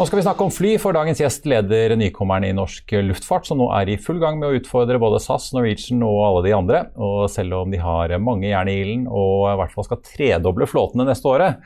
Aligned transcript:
Nå 0.00 0.06
skal 0.08 0.16
vi 0.16 0.22
snakke 0.24 0.44
om 0.46 0.52
fly, 0.54 0.68
for 0.80 0.96
dagens 0.96 1.18
gjest 1.20 1.44
leder 1.50 1.92
nykommeren 2.00 2.46
i 2.48 2.54
norsk 2.56 2.94
luftfart, 3.04 3.44
som 3.44 3.58
nå 3.60 3.66
er 3.76 3.90
i 3.92 3.98
full 4.00 4.16
gang 4.22 4.38
med 4.40 4.48
å 4.48 4.56
utfordre 4.56 4.96
både 4.96 5.18
SAS, 5.20 5.50
Norwegian 5.52 6.00
og 6.06 6.22
alle 6.24 6.40
de 6.46 6.54
andre. 6.56 6.80
Og 6.96 7.26
selv 7.28 7.58
om 7.58 7.68
de 7.68 7.82
har 7.82 8.14
mange 8.24 8.48
jern 8.48 8.70
i 8.72 8.78
ilden 8.80 9.02
og 9.04 9.50
i 9.50 9.58
hvert 9.60 9.74
fall 9.74 9.84
skal 9.84 10.00
tredoble 10.06 10.70
flåtene 10.72 11.04
neste 11.04 11.28
året, 11.28 11.60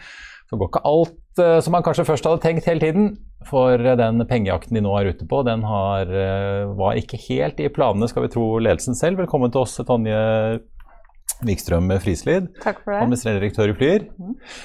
så 0.50 0.58
går 0.58 0.72
ikke 0.72 0.82
alt 0.90 1.44
eh, 1.44 1.60
som 1.62 1.76
man 1.76 1.86
kanskje 1.86 2.08
først 2.08 2.26
hadde 2.26 2.42
tenkt 2.42 2.66
hele 2.66 2.82
tiden. 2.82 3.06
For 3.46 3.78
den 4.02 4.26
pengejakten 4.26 4.74
de 4.74 4.82
nå 4.82 4.98
er 4.98 5.12
ute 5.14 5.30
på, 5.30 5.44
den 5.46 5.62
har, 5.70 6.10
eh, 6.10 6.66
var 6.74 6.98
ikke 6.98 7.22
helt 7.28 7.62
i 7.62 7.70
planene, 7.70 8.10
skal 8.10 8.26
vi 8.26 8.34
tro 8.34 8.48
ledelsen 8.58 8.98
selv. 8.98 9.22
Velkommen 9.22 9.54
til 9.54 9.62
oss, 9.62 9.78
Tonje 9.86 10.18
Vikstrøm 11.44 11.90
Frislid, 12.02 12.46
administrerende 12.64 13.40
direktør 13.42 13.72
i 13.72 13.76
Flyr. 13.76 14.06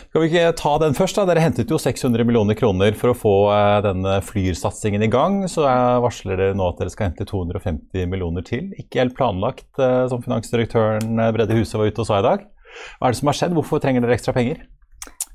Skal 0.10 0.24
vi 0.24 0.30
ikke 0.30 0.54
ta 0.60 0.76
den 0.84 0.98
først? 0.98 1.18
da? 1.18 1.26
Dere 1.30 1.44
hentet 1.44 1.72
jo 1.74 1.80
600 1.82 2.28
millioner 2.28 2.58
kroner 2.60 2.96
for 3.00 3.14
å 3.14 3.18
få 3.18 3.36
eh, 3.56 3.80
denne 3.86 4.20
Flyr-satsingen 4.26 5.06
i 5.06 5.12
gang. 5.12 5.42
Så 5.52 5.66
jeg 5.66 6.04
varsler 6.06 6.40
dere 6.40 6.58
nå 6.58 6.70
at 6.70 6.82
dere 6.82 6.94
skal 6.94 7.10
hente 7.10 7.28
250 7.30 8.10
millioner 8.12 8.46
til. 8.46 8.70
Ikke 8.80 9.04
helt 9.04 9.18
planlagt, 9.18 9.70
eh, 9.82 10.06
som 10.12 10.24
finansdirektøren 10.26 11.24
Bredde 11.36 11.58
Huset 11.58 11.80
var 11.80 11.90
ute 11.90 12.06
og 12.06 12.12
sa 12.12 12.22
i 12.22 12.28
dag. 12.30 12.46
Hva 13.00 13.10
er 13.10 13.16
det 13.16 13.22
som 13.22 13.32
har 13.32 13.40
skjedd? 13.40 13.56
Hvorfor 13.58 13.82
trenger 13.84 14.06
dere 14.06 14.20
ekstra 14.20 14.36
penger? 14.36 14.68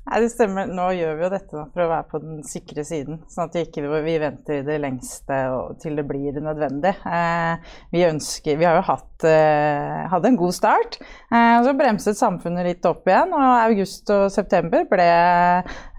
Nei, 0.05 0.19
det 0.21 0.29
stemmer. 0.35 0.69
Nå 0.69 0.91
gjør 0.93 1.15
vi 1.17 1.23
jo 1.25 1.31
dette 1.33 1.61
for 1.73 1.81
å 1.81 1.87
være 1.89 2.05
på 2.11 2.19
den 2.21 2.41
sikre 2.45 2.83
siden, 2.85 3.23
sånn 3.31 3.47
at 3.47 3.55
vi 3.57 3.63
ikke 3.65 4.01
vi 4.05 4.17
venter 4.21 4.59
i 4.59 4.65
det 4.67 4.75
lengste 4.83 5.39
og 5.55 5.79
til 5.81 5.97
det 5.97 6.05
blir 6.05 6.37
nødvendig. 6.45 6.91
Eh, 7.09 7.71
vi, 7.89 8.03
ønsker, 8.05 8.59
vi 8.61 8.67
har 8.69 8.77
jo 8.77 8.85
hatt, 8.91 9.14
eh, 9.23 10.03
hadde 10.11 10.27
en 10.31 10.39
god 10.39 10.55
start, 10.57 10.99
eh, 11.31 11.55
og 11.59 11.69
så 11.69 11.75
bremset 11.77 12.19
samfunnet 12.19 12.67
litt 12.67 12.85
opp 12.89 13.07
igjen. 13.07 13.31
Og 13.31 13.47
august 13.63 14.11
og 14.11 14.27
september 14.33 14.83
ble 14.89 15.09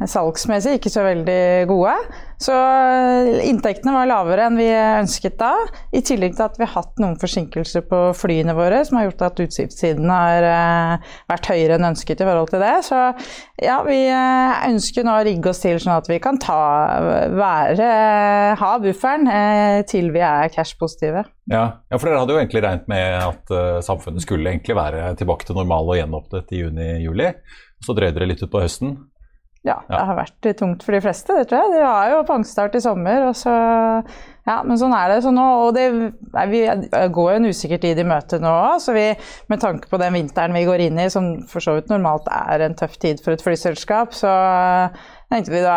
salgsmessig 0.04 0.76
ikke 0.76 0.92
så 0.92 1.06
veldig 1.06 1.40
gode. 1.70 1.96
Så 2.42 2.52
inntektene 3.48 3.94
var 3.94 4.08
lavere 4.10 4.44
enn 4.50 4.58
vi 4.60 4.68
ønsket 4.68 5.38
da, 5.40 5.54
i 5.96 6.02
tillegg 6.04 6.34
til 6.36 6.44
at 6.44 6.58
vi 6.60 6.66
har 6.66 6.74
hatt 6.74 7.00
noen 7.00 7.16
forsinkelser 7.20 7.86
på 7.88 8.00
flyene 8.18 8.52
våre 8.56 8.82
som 8.84 8.98
har 8.98 9.08
gjort 9.08 9.24
at 9.30 9.40
utslippssiden 9.46 10.12
har 10.12 10.48
eh, 10.50 11.14
vært 11.32 11.48
høyere 11.52 11.78
enn 11.78 11.88
ønsket 11.92 12.20
i 12.20 12.28
forhold 12.28 12.52
til 12.52 12.64
det. 12.64 12.74
Så 12.90 13.00
ja, 13.64 13.78
vi 13.86 14.02
eh, 14.10 14.66
ønsker 14.68 15.06
nå 15.06 15.16
å 15.16 15.24
rigge 15.26 15.52
oss 15.52 15.62
til 15.64 15.80
sånn 15.80 15.96
at 15.96 16.10
vi 16.12 16.20
kan 16.22 16.40
ta, 16.42 16.60
være, 17.32 17.88
ha 18.60 18.74
bufferen 18.84 19.30
eh, 19.32 19.80
til 19.88 20.12
vi 20.12 20.24
er 20.26 20.52
cash-positive. 20.52 21.24
Ja. 21.46 21.64
ja, 21.86 21.98
for 21.98 22.08
dere 22.08 22.22
hadde 22.22 22.34
jo 22.34 22.40
egentlig 22.40 22.62
regnet 22.64 22.88
med 22.90 23.20
at 23.22 23.52
uh, 23.54 23.78
samfunnet 23.84 24.24
skulle 24.24 24.50
egentlig 24.50 24.74
være 24.74 25.12
tilbake 25.20 25.46
til 25.46 25.58
normal 25.58 25.92
og 25.92 25.98
gjenåpnet 26.00 26.50
i 26.50 26.64
juni-juli. 26.64 27.28
Så 27.84 27.94
drøy 27.94 28.10
dere 28.10 28.26
litt 28.26 28.42
ut 28.42 28.50
på 28.50 28.64
høsten. 28.64 28.96
Ja, 29.66 29.80
det 29.90 29.98
har 29.98 30.14
vært 30.14 30.46
tungt 30.60 30.84
for 30.86 30.94
de 30.94 31.00
fleste, 31.02 31.34
det 31.34 31.48
tror 31.50 31.64
jeg. 31.64 31.72
De 31.74 31.82
var 31.82 32.10
jo 32.12 32.22
pangstart 32.28 32.76
i 32.78 32.82
sommer, 32.84 33.30
og 33.30 33.36
så 33.38 33.54
Ja, 34.46 34.60
men 34.62 34.78
sånn 34.78 34.92
er 34.94 35.10
det. 35.10 35.16
Så 35.24 35.32
nå, 35.34 35.42
og 35.64 35.72
det, 35.74 35.88
nei, 36.36 36.44
vi 36.52 36.60
går 37.16 37.30
jo 37.32 37.38
en 37.40 37.48
usikker 37.50 37.80
tid 37.82 37.98
i 37.98 38.04
møte 38.06 38.38
nå 38.38 38.46
òg, 38.46 38.76
så 38.84 38.94
vi 38.94 39.08
med 39.50 39.62
tanke 39.62 39.90
på 39.90 39.98
den 39.98 40.14
vinteren 40.14 40.54
vi 40.54 40.62
går 40.68 40.84
inn 40.84 41.00
i, 41.02 41.08
som 41.10 41.32
for 41.50 41.64
så 41.64 41.74
vidt 41.74 41.90
normalt 41.90 42.30
er 42.30 42.62
en 42.62 42.78
tøff 42.78 42.94
tid 43.02 43.18
for 43.24 43.34
et 43.34 43.42
flyselskap, 43.42 44.14
så 44.14 44.30
tenkte 45.32 45.52
vi 45.52 45.62
da 45.64 45.76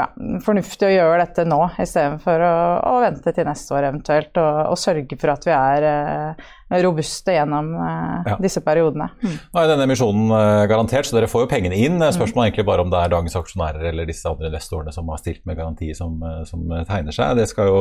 ja, 0.00 0.06
fornuftig 0.44 0.88
å 0.88 0.92
gjøre 0.94 1.22
dette 1.22 1.46
nå 1.46 1.60
istedenfor 1.82 2.42
å, 2.42 2.54
å 2.90 2.94
vente 3.04 3.34
til 3.34 3.46
neste 3.48 3.76
år 3.76 3.88
eventuelt, 3.90 4.34
og, 4.40 4.60
og 4.72 4.80
sørge 4.80 5.18
for 5.20 5.34
at 5.34 5.46
vi 5.46 5.54
er 5.54 5.88
eh, 5.90 6.48
robuste 6.70 7.34
gjennom 7.36 7.72
eh, 7.74 8.30
Ja. 8.32 8.36
disse 8.40 8.60
periodene. 8.64 9.10
Mm. 9.22 9.34
Nå 9.52 9.60
er 9.60 9.68
denne 9.68 9.86
emisjonen 9.88 10.30
eh, 10.32 10.66
garantert, 10.70 11.06
så 11.06 11.18
dere 11.18 11.28
får 11.30 11.44
jo 11.44 11.50
pengene 11.50 11.76
inn. 11.76 11.98
Spørsmålet 12.00 12.40
er 12.40 12.50
egentlig 12.50 12.66
bare 12.68 12.84
om 12.84 12.90
det 12.92 13.00
er 13.00 13.12
dagens 13.12 13.36
aksjonærer 13.38 13.90
eller 13.90 14.08
disse 14.08 14.28
andre 14.28 14.48
investorene 14.50 14.94
som 14.94 15.08
har 15.12 15.20
stilt 15.20 15.44
med 15.46 15.58
garanti 15.58 15.90
som, 15.96 16.16
eh, 16.22 16.42
som 16.48 16.64
tegner 16.88 17.14
seg. 17.14 17.36
Det 17.36 17.48
skal 17.50 17.70
jo 17.70 17.80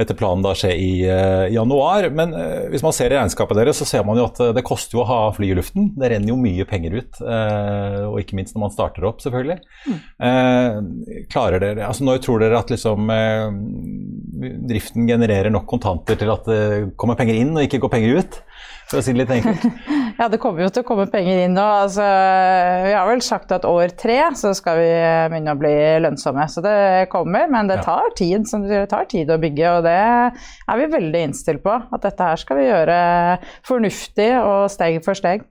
etter 0.00 0.16
planen 0.18 0.44
da 0.44 0.54
skje 0.56 0.72
i 0.76 0.90
uh, 1.08 1.46
januar. 1.52 2.08
Men 2.14 2.34
uh, 2.34 2.66
hvis 2.72 2.84
man 2.84 2.94
ser 2.96 3.12
i 3.12 3.18
regnskapet 3.18 3.56
deres, 3.58 3.78
så 3.80 3.88
ser 3.88 4.04
man 4.06 4.18
jo 4.18 4.26
at 4.28 4.40
eh, 4.40 4.52
det 4.56 4.64
koster 4.66 4.98
jo 4.98 5.04
å 5.04 5.08
ha 5.08 5.20
fly 5.36 5.50
i 5.52 5.56
luften. 5.58 5.90
Det 5.96 6.10
renner 6.12 6.32
jo 6.32 6.40
mye 6.40 6.66
penger 6.68 7.00
ut, 7.00 7.22
Uh, 7.26 8.06
og 8.10 8.20
ikke 8.20 8.36
minst 8.38 8.54
når 8.54 8.62
man 8.62 8.72
starter 8.72 9.04
opp, 9.08 9.20
selvfølgelig. 9.24 9.56
Mm. 9.86 10.86
klarer 11.32 11.62
dere, 11.62 11.86
altså 11.86 12.04
Når 12.06 12.20
tror 12.24 12.42
dere 12.42 12.58
at 12.58 12.70
liksom, 12.72 13.10
eh, 13.12 13.56
driften 14.68 15.06
genererer 15.08 15.52
nok 15.52 15.66
kontanter 15.70 16.18
til 16.18 16.30
at 16.32 16.48
det 16.48 16.60
kommer 17.00 17.18
penger 17.18 17.38
inn 17.40 17.54
og 17.56 17.64
ikke 17.64 17.80
går 17.82 17.92
penger 17.92 18.05
ut? 18.14 18.42
For 18.86 19.00
å 19.00 19.02
si 19.02 19.12
det 19.14 19.24
litt 19.24 19.36
enkelt. 19.40 19.66
Ja, 20.16 20.30
det 20.32 20.38
kommer 20.40 20.62
jo 20.64 20.70
til 20.72 20.80
å 20.80 20.86
komme 20.88 21.04
penger 21.12 21.42
inn 21.44 21.52
nå. 21.52 21.64
Altså, 21.82 22.04
vi 22.86 22.92
har 22.94 23.04
vel 23.04 23.20
sagt 23.20 23.50
at 23.52 23.66
år 23.68 23.92
tre 24.00 24.14
så 24.38 24.54
skal 24.56 24.78
vi 24.80 24.86
begynne 25.28 25.52
å 25.52 25.58
bli 25.60 25.72
lønnsomme. 26.00 26.46
Så 26.48 26.62
det 26.64 27.10
kommer, 27.12 27.50
men 27.52 27.68
det 27.68 27.82
tar 27.84 28.14
tid, 28.16 28.46
som 28.48 28.64
det 28.64 28.86
tar 28.88 29.04
tid 29.10 29.28
å 29.28 29.36
bygge. 29.42 29.74
Og 29.76 29.84
det 29.84 29.98
er 29.98 30.80
vi 30.80 30.88
veldig 30.94 31.22
innstilt 31.28 31.60
på. 31.66 31.74
At 31.92 32.06
dette 32.06 32.30
her 32.30 32.40
skal 32.40 32.62
vi 32.62 32.64
gjøre 32.70 32.98
fornuftig 33.68 34.30
og 34.40 34.70
steg 34.72 35.02
for 35.04 35.20
steg. 35.20 35.44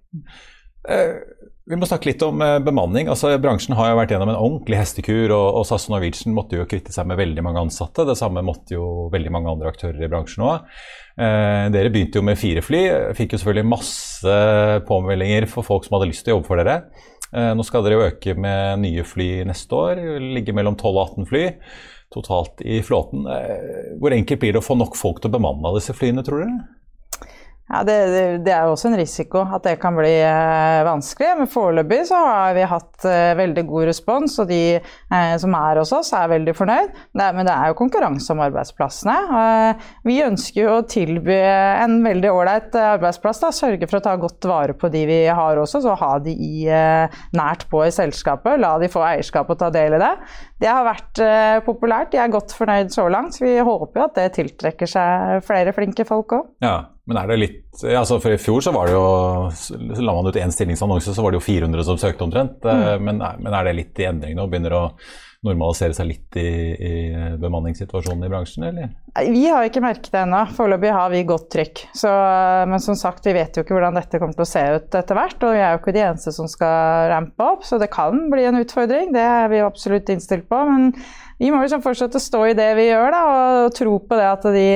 Eh, 0.89 1.13
Vi 1.65 1.77
må 1.81 1.87
snakke 1.89 2.11
litt 2.11 2.21
om 2.21 2.43
eh, 2.45 2.59
bemanning. 2.61 3.07
Altså, 3.09 3.31
bransjen 3.41 3.73
har 3.77 3.89
jo 3.89 3.97
vært 3.97 4.11
gjennom 4.13 4.29
en 4.29 4.37
ordentlig 4.37 4.77
hestekur, 4.77 5.31
og, 5.33 5.47
og 5.61 5.63
SAS 5.65 5.87
og 5.87 5.95
Norwegian 5.95 6.35
måtte 6.37 6.59
jo 6.59 6.67
kvitte 6.69 6.93
seg 6.93 7.07
med 7.09 7.17
veldig 7.17 7.41
mange 7.45 7.63
ansatte. 7.65 8.05
Det 8.05 8.17
samme 8.19 8.43
måtte 8.45 8.77
jo 8.77 9.07
veldig 9.13 9.33
mange 9.33 9.49
andre 9.55 9.71
aktører 9.73 9.97
i 10.05 10.11
bransjen 10.11 10.45
òg. 10.45 10.69
Eh, 11.17 11.63
dere 11.73 11.89
begynte 11.89 12.21
jo 12.21 12.27
med 12.27 12.37
fire 12.37 12.61
fly. 12.65 12.83
Fikk 13.17 13.33
jo 13.33 13.41
selvfølgelig 13.41 13.71
masse 13.71 14.37
påmeldinger 14.85 15.49
for 15.49 15.65
folk 15.65 15.87
som 15.87 15.97
hadde 15.97 16.11
lyst 16.11 16.27
til 16.27 16.35
å 16.35 16.37
jobbe 16.37 16.49
for 16.51 16.61
dere. 16.61 16.77
Eh, 17.33 17.51
nå 17.57 17.65
skal 17.65 17.87
dere 17.87 17.97
jo 17.97 18.07
øke 18.11 18.37
med 18.37 18.85
nye 18.85 19.07
fly 19.07 19.29
neste 19.49 19.81
år. 19.81 20.05
Ligge 20.37 20.53
mellom 20.53 20.77
12 20.77 20.91
og 20.93 21.03
18 21.07 21.29
fly 21.33 21.45
totalt 22.13 22.61
i 22.61 22.81
flåten. 22.85 23.25
Eh, 23.25 23.97
hvor 23.99 24.13
enkelt 24.13 24.41
blir 24.41 24.53
det 24.53 24.61
å 24.61 24.65
få 24.69 24.77
nok 24.79 24.93
folk 24.99 25.21
til 25.21 25.33
å 25.33 25.37
bemanne 25.39 25.73
disse 25.79 25.97
flyene, 25.97 26.23
tror 26.25 26.45
dere? 26.45 26.84
Ja, 27.65 27.79
det, 27.81 27.93
det, 28.45 28.51
er 28.53 28.67
jo 28.67 28.75
også 28.75 28.91
en 28.91 28.99
risiko 28.99 29.41
at 29.41 29.63
det 29.65 29.79
kan 29.81 29.95
bli 29.97 30.11
eh, 30.21 30.83
vanskelig. 30.85 31.31
Men 31.39 31.49
foreløpig 31.49 32.03
så 32.11 32.19
har 32.21 32.53
vi 32.53 32.67
hatt 32.69 33.07
eh, 33.09 33.31
veldig 33.39 33.63
god 33.65 33.87
respons, 33.89 34.37
og 34.43 34.51
de 34.51 34.77
eh, 34.77 35.33
som 35.41 35.57
er 35.57 35.81
hos 35.81 35.93
oss, 35.97 36.11
er 36.13 36.29
veldig 36.29 36.53
fornøyd. 36.53 36.93
Det 37.17 37.31
men 37.33 37.49
det 37.49 37.55
er 37.55 37.71
jo 37.71 37.79
konkurranse 37.79 38.29
om 38.35 38.43
arbeidsplassene. 38.45 39.17
Eh, 39.41 39.89
vi 40.05 40.19
ønsker 40.27 40.61
jo 40.61 40.77
å 40.77 40.85
tilby 40.85 41.39
en 41.41 41.97
veldig 42.05 42.35
ålreit 42.35 42.77
arbeidsplass. 42.83 43.41
Da. 43.41 43.53
Sørge 43.55 43.89
for 43.89 43.97
å 43.97 44.05
ta 44.11 44.15
godt 44.21 44.45
vare 44.45 44.77
på 44.77 44.93
de 44.93 45.05
vi 45.09 45.19
har 45.25 45.57
hos 45.57 45.73
oss, 45.73 45.89
og 45.89 45.97
ha 46.05 46.13
de 46.21 46.37
i, 46.37 46.67
eh, 46.69 47.19
nært 47.33 47.65
på 47.73 47.81
i 47.81 47.93
selskapet. 47.93 48.61
La 48.61 48.75
de 48.77 48.93
få 48.93 49.01
eierskap 49.09 49.49
og 49.49 49.63
ta 49.63 49.73
del 49.73 49.97
i 49.97 50.05
det. 50.05 50.15
Det 50.61 50.69
har 50.69 50.85
vært 50.85 51.25
eh, 51.25 51.59
populært. 51.65 52.13
De 52.13 52.21
er 52.21 52.29
godt 52.29 52.53
fornøyd 52.53 52.93
så 52.93 53.09
langt. 53.09 53.41
Vi 53.41 53.57
håper 53.57 54.03
jo 54.03 54.09
at 54.11 54.19
det 54.21 54.33
tiltrekker 54.37 54.97
seg 54.99 55.41
flere 55.49 55.73
flinke 55.73 56.05
folk 56.05 56.37
òg. 56.37 56.51
Ja, 56.61 56.83
men 57.05 57.19
er 57.21 57.29
det 57.29 57.37
litt 57.37 57.83
altså 57.85 58.17
For 58.23 58.33
i 58.33 58.39
fjor 58.39 58.63
så 58.63 58.71
var 58.73 58.87
det 58.87 58.95
jo 58.95 60.01
la 60.01 60.15
man 60.15 60.29
ut 60.29 60.39
én 60.39 60.53
stillingsannonse, 60.53 61.13
så 61.13 61.21
var 61.21 61.33
det 61.33 61.41
jo 61.41 61.45
400 61.45 61.83
som 61.85 61.99
søkte 61.99 62.23
omtrent. 62.23 62.63
Mm. 62.63 63.03
Men, 63.03 63.23
men 63.43 63.53
er 63.53 63.67
det 63.67 63.77
litt 63.81 63.99
i 63.99 64.07
endring 64.07 64.37
nå? 64.37 64.47
Begynner 64.47 64.77
å 64.77 64.83
normalisere 65.45 65.93
seg 65.93 66.07
litt 66.09 66.37
i, 66.39 66.47
i 66.73 66.93
bemanningssituasjonen 67.41 68.25
i 68.25 68.29
bransjen, 68.31 68.65
eller? 68.69 68.93
Vi 69.15 69.43
har 69.47 69.67
ikke 69.67 69.83
merket 69.83 70.09
det 70.11 70.23
ennå. 70.23 70.41
Foreløpig 70.55 70.93
har 70.95 71.11
vi 71.13 71.21
godt 71.27 71.47
trykk. 71.53 71.83
Så, 71.95 72.11
men 72.71 72.81
som 72.83 72.97
sagt, 72.99 73.27
vi 73.27 73.35
vet 73.37 73.55
jo 73.55 73.63
ikke 73.63 73.75
hvordan 73.77 73.99
dette 73.99 74.19
kommer 74.21 74.35
til 74.35 74.45
å 74.47 74.49
se 74.49 74.63
ut 74.75 74.97
etter 74.97 75.19
hvert. 75.19 75.37
Og 75.45 75.55
vi 75.55 75.61
er 75.61 75.75
jo 75.75 75.81
ikke 75.81 75.95
de 75.95 76.03
eneste 76.07 76.33
som 76.35 76.49
skal 76.51 77.11
rampe 77.13 77.51
opp, 77.53 77.63
så 77.67 77.79
det 77.81 77.91
kan 77.93 78.25
bli 78.31 78.47
en 78.49 78.59
utfordring. 78.63 79.13
Det 79.15 79.23
er 79.23 79.47
vi 79.53 79.61
absolutt 79.63 80.11
innstilt 80.11 80.49
på. 80.51 80.63
Men 80.71 80.89
vi 81.39 81.51
må 81.53 81.61
liksom 81.61 81.83
fortsette 81.85 82.19
å 82.19 82.25
stå 82.25 82.43
i 82.49 82.57
det 82.57 82.71
vi 82.79 82.89
gjør, 82.89 83.07
da, 83.13 83.23
og 83.65 83.77
tro 83.77 83.95
på 84.01 84.19
det 84.19 84.27
at 84.31 84.49
de 84.55 84.67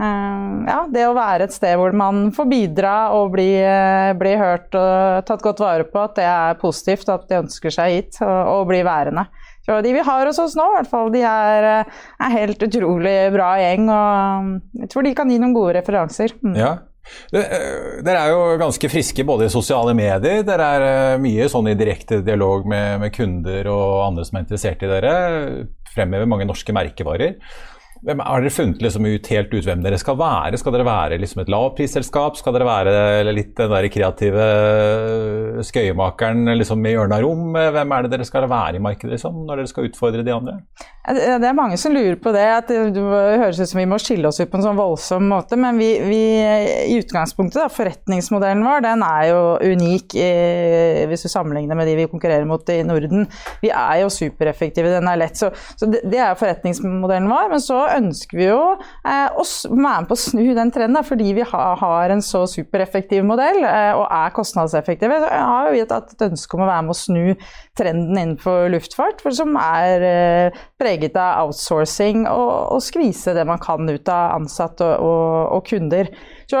ja, 0.00 0.78
det 0.90 1.04
å 1.06 1.14
være 1.14 1.46
et 1.46 1.54
sted 1.54 1.76
hvor 1.78 1.92
man 1.96 2.30
får 2.34 2.46
bidra 2.48 2.94
og 3.16 3.34
bli, 3.34 3.50
bli, 4.18 4.32
hørt 4.40 4.74
og 4.78 5.26
tatt 5.28 5.44
godt 5.44 5.60
vare 5.62 5.86
på, 5.86 6.00
at 6.00 6.16
det 6.16 6.26
er 6.26 6.60
positivt, 6.60 7.10
at 7.12 7.28
de 7.28 7.42
ønsker 7.42 7.74
seg 7.74 7.96
hit 7.96 8.22
og, 8.24 8.38
og 8.56 8.70
bli 8.72 8.80
værende. 8.86 9.26
Så 9.62 9.78
de 9.84 9.92
vi 9.94 10.02
har 10.02 10.26
hos 10.26 10.40
oss 10.42 10.56
nå, 10.58 10.64
i 10.72 10.78
hvert 10.78 10.90
fall, 10.90 11.12
de 11.14 11.20
er, 11.22 11.68
er 12.18 12.32
helt 12.34 12.64
utrolig 12.66 13.18
bra 13.34 13.52
gjeng. 13.60 13.90
Og 13.94 14.80
jeg 14.82 14.90
tror 14.90 15.06
de 15.06 15.12
kan 15.18 15.30
gi 15.30 15.38
noen 15.38 15.54
gode 15.54 15.76
referanser. 15.78 16.34
Mm. 16.42 16.56
Ja. 16.58 16.72
Dere 17.32 18.14
er 18.14 18.30
jo 18.30 18.42
ganske 18.60 18.90
friske 18.90 19.24
både 19.26 19.46
i 19.48 19.52
sosiale 19.52 19.94
medier. 19.98 20.42
Dere 20.46 20.68
er 20.76 21.22
mye 21.22 21.48
sånn 21.50 21.70
i 21.70 21.76
direkte 21.78 22.20
dialog 22.26 22.66
med, 22.68 23.02
med 23.02 23.14
kunder 23.14 23.70
og 23.70 24.06
andre 24.08 24.26
som 24.26 24.38
er 24.38 24.46
interessert 24.46 24.82
i 24.82 24.90
dere. 24.90 25.14
Fremhever 25.92 26.30
mange 26.30 26.46
norske 26.48 26.74
merkevarer. 26.74 27.38
Hvem, 28.02 28.18
har 28.26 28.42
dere 28.42 28.50
funnet 28.50 28.80
liksom 28.82 29.04
ut 29.06 29.28
helt 29.30 29.52
ut 29.54 29.62
hvem 29.62 29.82
dere 29.84 29.98
skal 30.00 30.16
være? 30.18 30.58
Skal 30.58 30.74
dere 30.74 30.86
være 30.88 31.18
liksom 31.22 31.44
et 31.44 31.50
lavprisselskap? 31.54 32.34
Skal 32.34 32.56
dere 32.56 32.66
være 32.66 33.30
litt 33.30 33.52
den 33.60 33.70
der 33.70 33.86
kreative 33.94 34.46
skøyemakeren 35.68 36.50
liksom 36.58 36.82
i 36.82 36.96
hjørnet 36.96 37.20
av 37.20 37.22
rom? 37.22 37.54
Hvem 37.54 37.94
er 37.94 38.02
det 38.02 38.10
dere 38.16 38.26
skal 38.26 38.48
være 38.50 38.80
i 38.80 38.82
markedet 38.82 39.14
liksom, 39.14 39.44
når 39.46 39.62
dere 39.62 39.70
skal 39.70 39.86
utfordre 39.86 40.26
de 40.26 40.34
andre? 40.34 40.56
Det 41.02 41.48
er 41.48 41.56
mange 41.58 41.74
som 41.80 41.90
lurer 41.90 42.14
på 42.22 42.30
det. 42.30 42.44
at 42.46 42.68
Det 42.70 43.02
høres 43.02 43.58
ut 43.58 43.70
som 43.72 43.80
vi 43.80 43.88
må 43.90 43.98
skille 43.98 44.28
oss 44.28 44.38
ut 44.38 44.50
på 44.52 44.60
en 44.60 44.66
sånn 44.68 44.78
voldsom 44.78 45.26
måte. 45.32 45.56
Men 45.58 45.78
vi, 45.80 45.96
vi 46.06 46.20
i 46.38 46.98
utgangspunktet, 47.00 47.58
da, 47.58 47.66
forretningsmodellen 47.74 48.62
vår, 48.62 48.84
den 48.84 49.02
er 49.02 49.24
jo 49.32 49.40
unik 49.72 50.14
i, 50.14 50.28
hvis 51.10 51.26
du 51.26 51.30
sammenligner 51.32 51.78
med 51.78 51.90
de 51.90 51.96
vi 51.98 52.06
konkurrerer 52.10 52.46
mot 52.46 52.70
i 52.70 52.78
Norden. 52.86 53.26
Vi 53.64 53.72
er 53.74 54.04
jo 54.04 54.12
supereffektive, 54.14 54.92
den 54.94 55.10
er 55.10 55.18
lett. 55.24 55.40
Så, 55.40 55.50
så 55.74 55.88
det, 55.90 56.04
det, 56.06 56.20
er 56.22 56.38
forretningsmodellen 56.38 57.26
vår. 57.32 57.50
Men 57.50 57.64
så 57.64 57.80
ønsker 57.96 58.38
vi 58.38 58.46
jo 58.52 58.60
eh, 58.78 59.26
å 59.26 59.42
være 59.42 59.80
med 59.82 60.10
på 60.12 60.18
å 60.18 60.22
snu 60.22 60.44
den 60.54 60.70
trenden, 60.70 61.00
da, 61.00 61.02
fordi 61.06 61.34
vi 61.34 61.48
ha, 61.50 61.64
har 61.82 62.14
en 62.14 62.22
så 62.22 62.44
supereffektiv 62.46 63.26
modell 63.26 63.58
eh, 63.66 63.90
og 63.98 64.06
er 64.06 64.36
kostnadseffektive. 64.38 65.18
Så 65.26 65.34
har 65.34 65.74
vi 65.74 65.82
hatt 65.82 66.14
et 66.14 66.26
ønske 66.30 66.58
om 66.58 66.62
å 66.62 66.70
være 66.70 66.86
med 66.86 66.94
å 66.94 67.00
snu 67.02 67.50
trenden 67.78 68.14
innenfor 68.14 68.70
luftfart, 68.70 69.18
for 69.24 69.34
som 69.34 69.58
er 69.58 70.06
eh, 70.06 70.62
preget 70.92 71.16
av 71.16 71.46
outsourcing 71.46 72.26
og, 72.28 72.74
og 72.76 72.82
skvise 72.84 73.34
det 73.36 73.46
man 73.48 73.60
kan 73.62 73.88
ut 73.88 74.08
av 74.12 74.36
ansatte 74.36 74.84
og, 74.84 75.00
og, 75.00 75.56
og, 75.56 75.64
kunder. 75.68 76.10
Så 76.52 76.60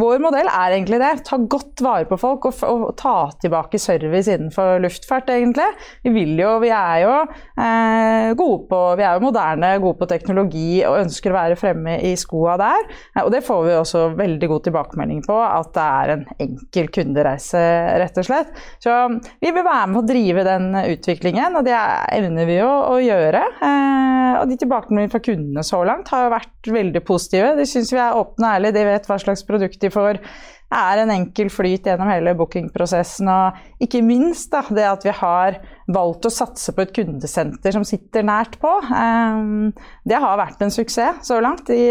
vår 0.00 0.20
modell 0.22 0.46
er 0.46 0.76
egentlig 0.76 1.00
det. 1.02 1.10
Ta 1.26 1.38
godt 1.50 1.82
vare 1.82 2.06
på 2.06 2.18
folk 2.20 2.46
og, 2.46 2.60
og 2.62 2.92
ta 3.00 3.14
tilbake 3.42 3.80
service 3.82 4.30
innenfor 4.30 4.78
luftfart, 4.84 5.32
egentlig. 5.34 5.66
Vi 6.04 6.12
vil 6.14 6.38
jo, 6.38 6.52
vi 6.62 6.70
er 6.74 7.00
jo 7.02 7.14
eh, 7.18 8.30
gode 8.38 8.68
på 8.70 8.80
Vi 9.00 9.06
er 9.06 9.18
jo 9.18 9.24
moderne, 9.24 9.72
gode 9.82 9.98
på 9.98 10.08
teknologi 10.10 10.82
og 10.86 11.00
ønsker 11.00 11.32
å 11.32 11.38
være 11.40 11.58
fremme 11.58 11.96
i 12.06 12.14
skoa 12.20 12.54
der. 12.60 12.86
Eh, 13.16 13.24
og 13.24 13.32
det 13.34 13.42
får 13.46 13.64
vi 13.66 13.76
også 13.80 14.04
veldig 14.20 14.50
god 14.52 14.66
tilbakemelding 14.68 15.24
på, 15.26 15.40
at 15.42 15.72
det 15.74 15.88
er 15.88 16.14
en 16.14 16.24
enkel 16.46 16.92
kundereise, 16.94 17.64
rett 18.04 18.22
og 18.22 18.28
slett. 18.30 18.54
Så 18.82 18.94
vi 19.42 19.50
vil 19.50 19.66
være 19.66 19.90
med 19.90 20.02
å 20.02 20.06
drive 20.06 20.46
den 20.46 20.70
utviklingen, 20.84 21.58
og 21.58 21.66
det 21.66 21.76
evner 22.14 22.46
vi 22.48 22.60
jo 22.60 22.70
å 22.70 23.00
gjøre. 23.02 23.42
Eh, 23.58 24.38
og 24.40 24.46
de 24.50 24.60
tilbakemeldingene 24.60 25.12
fra 25.12 25.24
kundene 25.24 25.66
så 25.66 25.82
langt 25.86 26.14
har 26.14 26.26
jo 26.28 26.34
vært 26.36 26.72
veldig 26.78 27.02
positive. 27.06 27.54
De 27.58 27.66
syns 27.68 27.90
vi 27.94 28.00
er 28.00 28.16
åpne 28.16 28.46
og 28.46 28.54
ærlige, 28.54 28.76
de 28.78 28.86
vet 28.86 28.99
hva 29.08 29.18
slags 29.22 29.44
produkt 29.48 29.80
de 29.80 29.92
får 29.92 30.20
er 30.70 31.02
en 31.02 31.10
enkel 31.10 31.50
flyt 31.50 31.88
gjennom 31.88 32.10
hele 32.12 32.34
bookingprosessen. 32.38 33.28
Og 33.30 33.82
ikke 33.82 34.02
minst 34.06 34.52
da, 34.52 34.62
det 34.70 34.86
at 34.86 35.06
vi 35.06 35.14
har 35.20 35.58
valgt 35.94 36.26
å 36.28 36.32
satse 36.32 36.74
på 36.74 36.84
et 36.84 36.92
kundesenter 36.96 37.74
som 37.74 37.84
sitter 37.86 38.24
nært 38.26 38.58
på. 38.62 38.70
Um, 38.90 39.70
det 40.08 40.18
har 40.20 40.40
vært 40.40 40.62
en 40.64 40.72
suksess 40.74 41.22
så 41.26 41.40
langt. 41.42 41.70
I, 41.70 41.86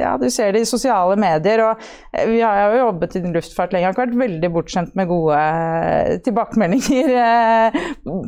ja, 0.00 0.14
du 0.20 0.28
ser 0.32 0.54
det 0.54 0.64
i 0.64 0.68
sosiale 0.68 1.16
medier. 1.20 1.64
Og 1.64 2.28
vi 2.30 2.40
har 2.44 2.74
jo 2.74 2.82
jobbet 2.84 3.18
i 3.18 3.24
luftfart 3.24 3.74
lenge 3.74 3.90
og 3.90 3.98
har 3.98 4.06
vært 4.06 4.18
veldig 4.24 4.50
bortskjemt 4.54 4.98
med 4.98 5.10
gode 5.10 5.38
eh, 5.38 6.16
tilbakemeldinger 6.24 7.78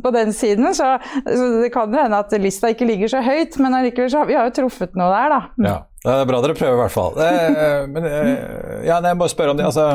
på 0.03 0.13
den 0.15 0.33
siden. 0.35 0.71
Så, 0.77 0.93
så, 1.25 1.51
det 1.63 1.71
kan 1.75 1.93
jo 1.93 2.01
hende 2.01 2.23
at 2.23 2.33
lista 2.41 2.71
ikke 2.73 2.89
ligger 2.89 3.11
så 3.11 3.23
høyt, 3.25 3.59
men 3.63 3.77
allikevel 3.77 4.11
så 4.11 4.23
har 4.23 4.31
vi 4.31 4.37
har 4.39 4.49
jo 4.49 4.57
truffet 4.61 4.97
noe 4.99 5.11
der, 5.13 5.35
da. 5.35 5.69
Ja. 5.69 5.77
Det 6.07 6.13
er 6.13 6.27
bra 6.29 6.39
dere 6.39 6.53
prøver, 6.55 6.77
i 6.77 6.81
hvert 6.83 6.93
fall. 6.93 7.17
Eh, 7.19 7.87
men 7.91 8.05
eh, 8.07 8.27
ja, 8.87 8.99
jeg 9.01 9.17
må 9.19 9.27
spørre 9.31 9.51
om 9.51 9.57
det. 9.59 9.65
Altså, 9.67 9.87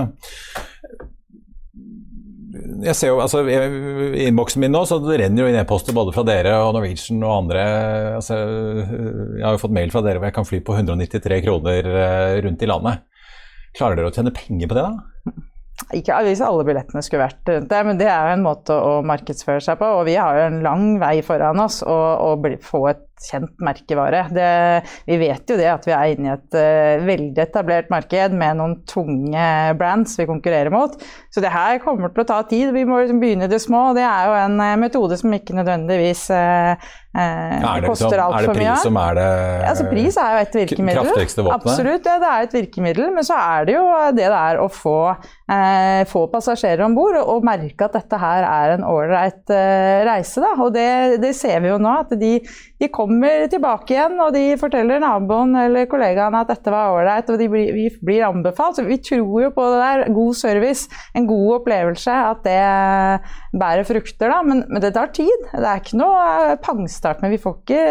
jeg 2.82 2.98
ser 2.98 3.12
jo, 3.12 3.20
altså 3.22 3.42
I 3.46 4.26
innboksen 4.26 4.62
min 4.62 4.72
nå 4.74 4.82
så 4.88 4.98
det 5.02 5.20
renner 5.20 5.44
jo 5.44 5.50
inn 5.50 5.58
e-poster 5.60 5.94
både 5.96 6.14
fra 6.14 6.24
dere 6.26 6.56
og 6.64 6.74
Norwegian 6.76 7.22
og 7.22 7.34
andre. 7.44 7.62
Altså, 8.18 8.38
jeg 9.38 9.44
har 9.44 9.56
jo 9.56 9.62
fått 9.62 9.76
mail 9.76 9.94
fra 9.94 10.02
dere 10.04 10.20
hvor 10.20 10.28
jeg 10.28 10.36
kan 10.38 10.48
fly 10.48 10.60
på 10.66 10.76
193 10.80 11.40
kroner 11.46 11.88
eh, 11.92 12.36
rundt 12.46 12.64
i 12.64 12.70
landet. 12.70 13.06
Klarer 13.78 13.98
dere 13.98 14.10
å 14.10 14.14
tjene 14.14 14.34
penger 14.36 14.70
på 14.70 14.78
det, 14.78 14.84
da? 14.88 15.32
Ikke 15.96 16.18
hvis 16.26 16.42
alle 16.44 16.64
billettene 16.66 17.02
skulle 17.04 17.26
vært 17.26 17.48
rundt 17.48 17.70
det, 17.70 17.80
men 17.86 17.98
det 18.00 18.08
er 18.10 18.28
jo 18.28 18.36
en 18.36 18.44
måte 18.44 18.74
å 18.76 18.98
markedsføre 19.06 19.62
seg 19.64 19.78
på. 19.80 19.88
Og 20.00 20.04
vi 20.08 20.18
har 20.18 20.38
jo 20.38 20.48
en 20.50 20.60
lang 20.64 20.84
vei 21.02 21.16
foran 21.26 21.62
oss 21.62 21.80
å 21.86 22.34
få 22.64 22.84
et 22.92 23.06
kjent 23.26 23.52
merkevare. 23.62 24.26
Det, 24.32 24.50
vi 25.08 25.18
vet 25.20 25.50
jo 25.50 25.58
det 25.58 25.68
at 25.72 25.86
vi 25.86 25.94
er 25.96 26.14
inne 26.14 26.30
i 26.30 26.32
et 26.34 26.56
uh, 26.58 27.04
veldig 27.06 27.44
etablert 27.44 27.92
marked 27.92 28.36
med 28.38 28.58
noen 28.60 28.78
tunge 28.88 29.46
brands 29.78 30.16
vi 30.18 30.28
konkurrerer 30.28 30.72
mot. 30.72 30.96
Så 31.32 31.42
det 31.44 31.52
her 31.52 31.80
kommer 31.84 32.12
til 32.12 32.24
å 32.24 32.28
ta 32.28 32.40
tid. 32.48 32.72
Vi 32.74 32.86
må 32.88 33.02
liksom 33.02 33.22
begynne 33.22 33.48
i 33.48 33.52
det 33.52 33.62
små. 33.62 33.90
og 33.90 34.00
Det 34.00 34.06
er 34.06 34.30
jo 34.30 34.40
en 34.40 34.58
uh, 34.60 34.74
metode 34.80 35.18
som 35.20 35.32
ikke 35.36 35.56
nødvendigvis 35.58 36.26
uh, 36.34 36.90
det, 37.12 37.84
koster 37.84 38.14
liksom, 38.14 38.24
altfor 38.24 38.56
mye. 38.56 38.64
Er 38.64 38.72
det 38.72 38.72
pris 38.72 38.86
som 38.86 38.98
er 39.02 39.18
det 39.18 39.28
altså, 39.68 39.86
Pris 39.90 40.16
er 40.16 40.32
jo 40.32 40.42
et 40.46 40.58
virkemiddel. 40.62 41.10
Kraftigste 41.10 41.44
våpenet? 41.44 41.68
Absolutt, 41.68 42.08
ja, 42.08 42.18
det 42.22 42.30
er 42.32 42.46
et 42.46 42.56
virkemiddel. 42.56 43.10
Men 43.12 43.28
så 43.28 43.38
er 43.38 43.68
det 43.68 43.76
jo 43.76 43.86
det 44.16 44.22
det 44.22 44.38
er 44.38 44.60
å 44.62 44.68
få, 44.72 44.96
få 46.08 46.22
passasjerer 46.32 46.84
om 46.86 46.94
bord 46.96 47.18
og, 47.20 47.26
og, 47.34 47.44
merke 47.44 47.84
at 47.84 47.98
dette 47.98 48.20
her 48.22 48.46
er 48.48 48.76
en 48.78 48.86
ålreit 48.88 49.52
reise. 50.08 50.40
Da. 50.40 50.54
Og 50.64 50.72
det, 50.72 51.20
det, 51.22 51.34
ser 51.36 51.60
vi 51.64 51.72
jo 51.72 51.76
nå, 51.82 51.92
at 52.06 52.14
de, 52.16 52.38
de 52.82 52.88
kommer 52.90 53.46
tilbake 53.50 53.94
igjen, 53.94 54.16
og 54.22 54.32
de 54.34 54.56
forteller 54.58 54.98
naboen 55.02 55.54
eller 55.60 55.86
kollegaene 55.90 56.40
at 56.42 56.50
dette 56.50 56.72
var 56.72 56.96
ålreit, 56.96 57.30
og 57.30 57.38
de 57.38 57.46
blir, 57.52 57.70
vi 57.76 57.86
blir 58.02 58.24
anbefalt. 58.26 58.80
Så 58.80 58.86
vi 58.88 58.98
tror 58.98 59.44
jo 59.44 59.50
på 59.54 59.66
det 59.70 59.78
der. 59.82 60.02
God 60.12 60.34
service, 60.38 60.88
en 61.14 61.28
god 61.30 61.60
opplevelse, 61.60 62.16
at 62.32 62.42
det 62.46 62.58
bærer 63.60 63.86
frukter, 63.86 64.32
da. 64.32 64.40
Men, 64.46 64.64
men 64.66 64.82
det 64.82 64.94
tar 64.96 65.12
tid. 65.14 65.46
Det 65.52 65.62
er 65.62 65.82
ikke 65.82 66.00
noe 66.00 66.26
eh, 66.48 66.56
pangstart, 66.64 67.22
men 67.22 67.34
vi 67.34 67.40
får 67.42 67.60
ikke 67.60 67.86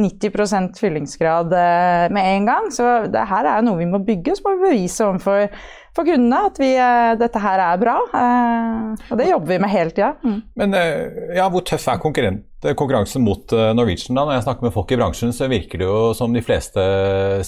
90 0.00 0.40
eh, 0.48 0.70
fyllingsgrad 0.80 1.52
eh, 1.60 2.08
med 2.16 2.32
en 2.32 2.48
gang. 2.48 2.72
Så 2.72 2.88
det 3.12 3.28
her 3.34 3.52
er 3.52 3.66
noe 3.66 3.82
vi 3.82 3.90
må 3.90 4.00
bygge, 4.06 4.38
så 4.38 4.48
må 4.48 4.56
vi 4.56 4.70
bevise 4.70 5.06
overfor 5.10 5.48
for 5.90 6.06
kundene 6.06 6.44
at 6.46 6.58
vi, 6.62 6.68
dette 7.18 7.40
her 7.42 7.60
er 7.64 7.80
bra. 7.80 7.96
Og 9.10 9.16
det 9.18 9.26
jobber 9.26 9.50
vi 9.50 9.58
med 9.58 9.72
hele 9.72 9.90
tida. 9.90 10.12
Mm. 10.22 10.38
Men 10.62 10.76
ja, 11.34 11.48
hvor 11.50 11.66
tøff 11.66 11.88
er 11.90 11.98
konkurrent 11.98 12.46
det 12.46 12.46
er 12.46 12.49
konkurransen 12.60 13.24
mot 13.24 13.52
eh, 13.56 13.70
Norwegian, 13.76 14.16
da, 14.18 14.26
når 14.26 14.36
jeg 14.36 14.44
snakker 14.44 14.66
med 14.66 14.74
folk 14.74 14.92
i 14.92 14.98
bransjen, 15.00 15.32
så 15.32 15.48
virker 15.50 15.80
det 15.80 15.86
jo 15.88 16.00
som 16.16 16.34
de 16.34 16.42
fleste 16.44 16.82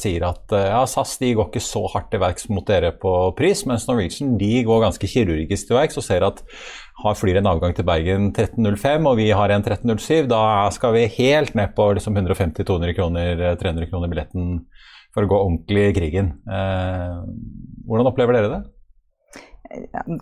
sier 0.00 0.24
at 0.24 0.54
eh, 0.56 0.68
ja, 0.70 0.80
SAS 0.88 1.18
de 1.20 1.34
går 1.36 1.50
ikke 1.50 1.64
så 1.64 1.84
hardt 1.92 2.08
til 2.12 2.22
verks 2.22 2.48
mot 2.52 2.64
dere 2.68 2.94
på 2.96 3.12
pris, 3.38 3.64
mens 3.68 3.84
Norwegian 3.88 4.38
de 4.40 4.62
går 4.68 4.86
ganske 4.86 5.10
kirurgisk 5.14 5.68
til 5.68 5.78
verks 5.78 6.00
og 6.00 6.06
ser 6.06 6.24
at 6.28 6.40
har 7.02 7.18
flyr 7.18 7.40
en 7.40 7.50
avgang 7.50 7.74
til 7.76 7.86
Bergen 7.88 8.30
13.05 8.32 9.08
og 9.10 9.16
vi 9.18 9.30
har 9.36 9.52
en 9.52 9.64
13.07, 9.64 10.28
da 10.30 10.42
skal 10.72 10.96
vi 10.96 11.08
helt 11.18 11.56
ned 11.58 11.74
på 11.76 11.88
liksom 11.98 12.16
150-200 12.16 12.96
kroner, 12.96 13.46
300 13.60 13.90
kroner 13.90 14.12
billetten 14.12 14.52
for 15.12 15.26
å 15.26 15.28
gå 15.28 15.40
ordentlig 15.44 15.90
i 15.90 15.96
krigen. 15.96 16.36
Eh, 16.48 17.18
hvordan 17.84 18.08
opplever 18.08 18.38
dere 18.38 18.52
det? 18.54 18.62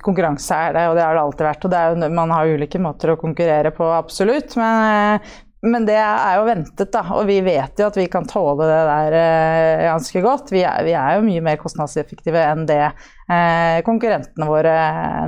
Konkurranse 0.05 0.57
er 0.57 0.75
det, 0.77 0.89
og 0.91 0.99
det 0.99 1.05
har 1.05 1.17
det 1.17 1.23
alltid 1.23 1.47
vært. 1.47 1.69
og 1.69 1.77
jo, 1.77 2.11
Man 2.17 2.35
har 2.35 2.51
ulike 2.51 2.81
måter 2.83 3.15
å 3.15 3.21
konkurrere 3.21 3.73
på, 3.75 3.87
absolutt. 3.95 4.57
Men, 4.61 5.21
men, 5.67 5.87
det 5.89 5.99
er 6.01 6.39
jo 6.39 6.49
ventet, 6.49 6.93
da. 6.93 7.05
Og 7.19 7.27
vi 7.31 7.41
vet 7.45 7.81
jo 7.81 7.89
at 7.91 7.99
vi 7.99 8.09
kan 8.13 8.29
tåle 8.29 8.69
det 8.69 8.83
der 8.91 9.19
eh, 9.21 9.87
ganske 9.89 10.25
godt. 10.25 10.53
Vi 10.55 10.65
er, 10.65 10.85
vi 10.87 10.97
er 10.99 11.19
jo 11.19 11.27
mye 11.27 11.45
mer 11.51 11.61
kostnadseffektive 11.61 12.45
enn 12.53 12.67
det 12.71 12.83
eh, 12.89 13.09
konkurrentene 13.87 14.49
våre 14.49 14.75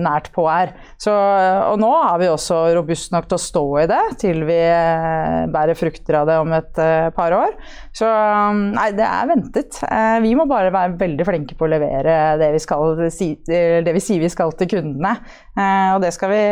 nært 0.02 0.30
på 0.34 0.46
er. 0.50 0.72
Så, 1.00 1.12
og 1.12 1.78
nå 1.80 1.90
er 2.00 2.16
vi 2.22 2.30
også 2.32 2.58
robust 2.76 3.12
nok 3.14 3.28
til 3.30 3.38
å 3.38 3.42
stå 3.42 3.64
i 3.82 3.86
det 3.90 4.00
til 4.22 4.42
vi 4.48 4.58
eh, 4.58 5.44
bærer 5.52 5.78
frukter 5.78 6.18
av 6.20 6.28
det 6.28 6.38
om 6.42 6.52
et 6.56 6.80
eh, 6.82 7.10
par 7.14 7.34
år. 7.36 7.54
Så 7.94 8.08
nei, 8.72 8.88
det 8.96 9.06
er 9.06 9.28
ventet. 9.30 9.78
Eh, 9.86 10.18
vi 10.24 10.34
må 10.38 10.46
bare 10.50 10.72
være 10.74 10.96
veldig 11.00 11.26
flinke 11.28 11.56
på 11.58 11.66
å 11.66 11.72
levere 11.72 12.36
det 12.40 12.52
vi, 12.54 12.62
skal, 12.62 13.02
det 13.02 13.94
vi 13.94 14.02
sier 14.02 14.22
vi 14.22 14.32
skal 14.32 14.54
til 14.58 14.70
kundene. 14.72 15.16
Eh, 15.52 15.90
og 15.94 16.00
det 16.04 16.12
skal 16.16 16.32
vi 16.32 16.42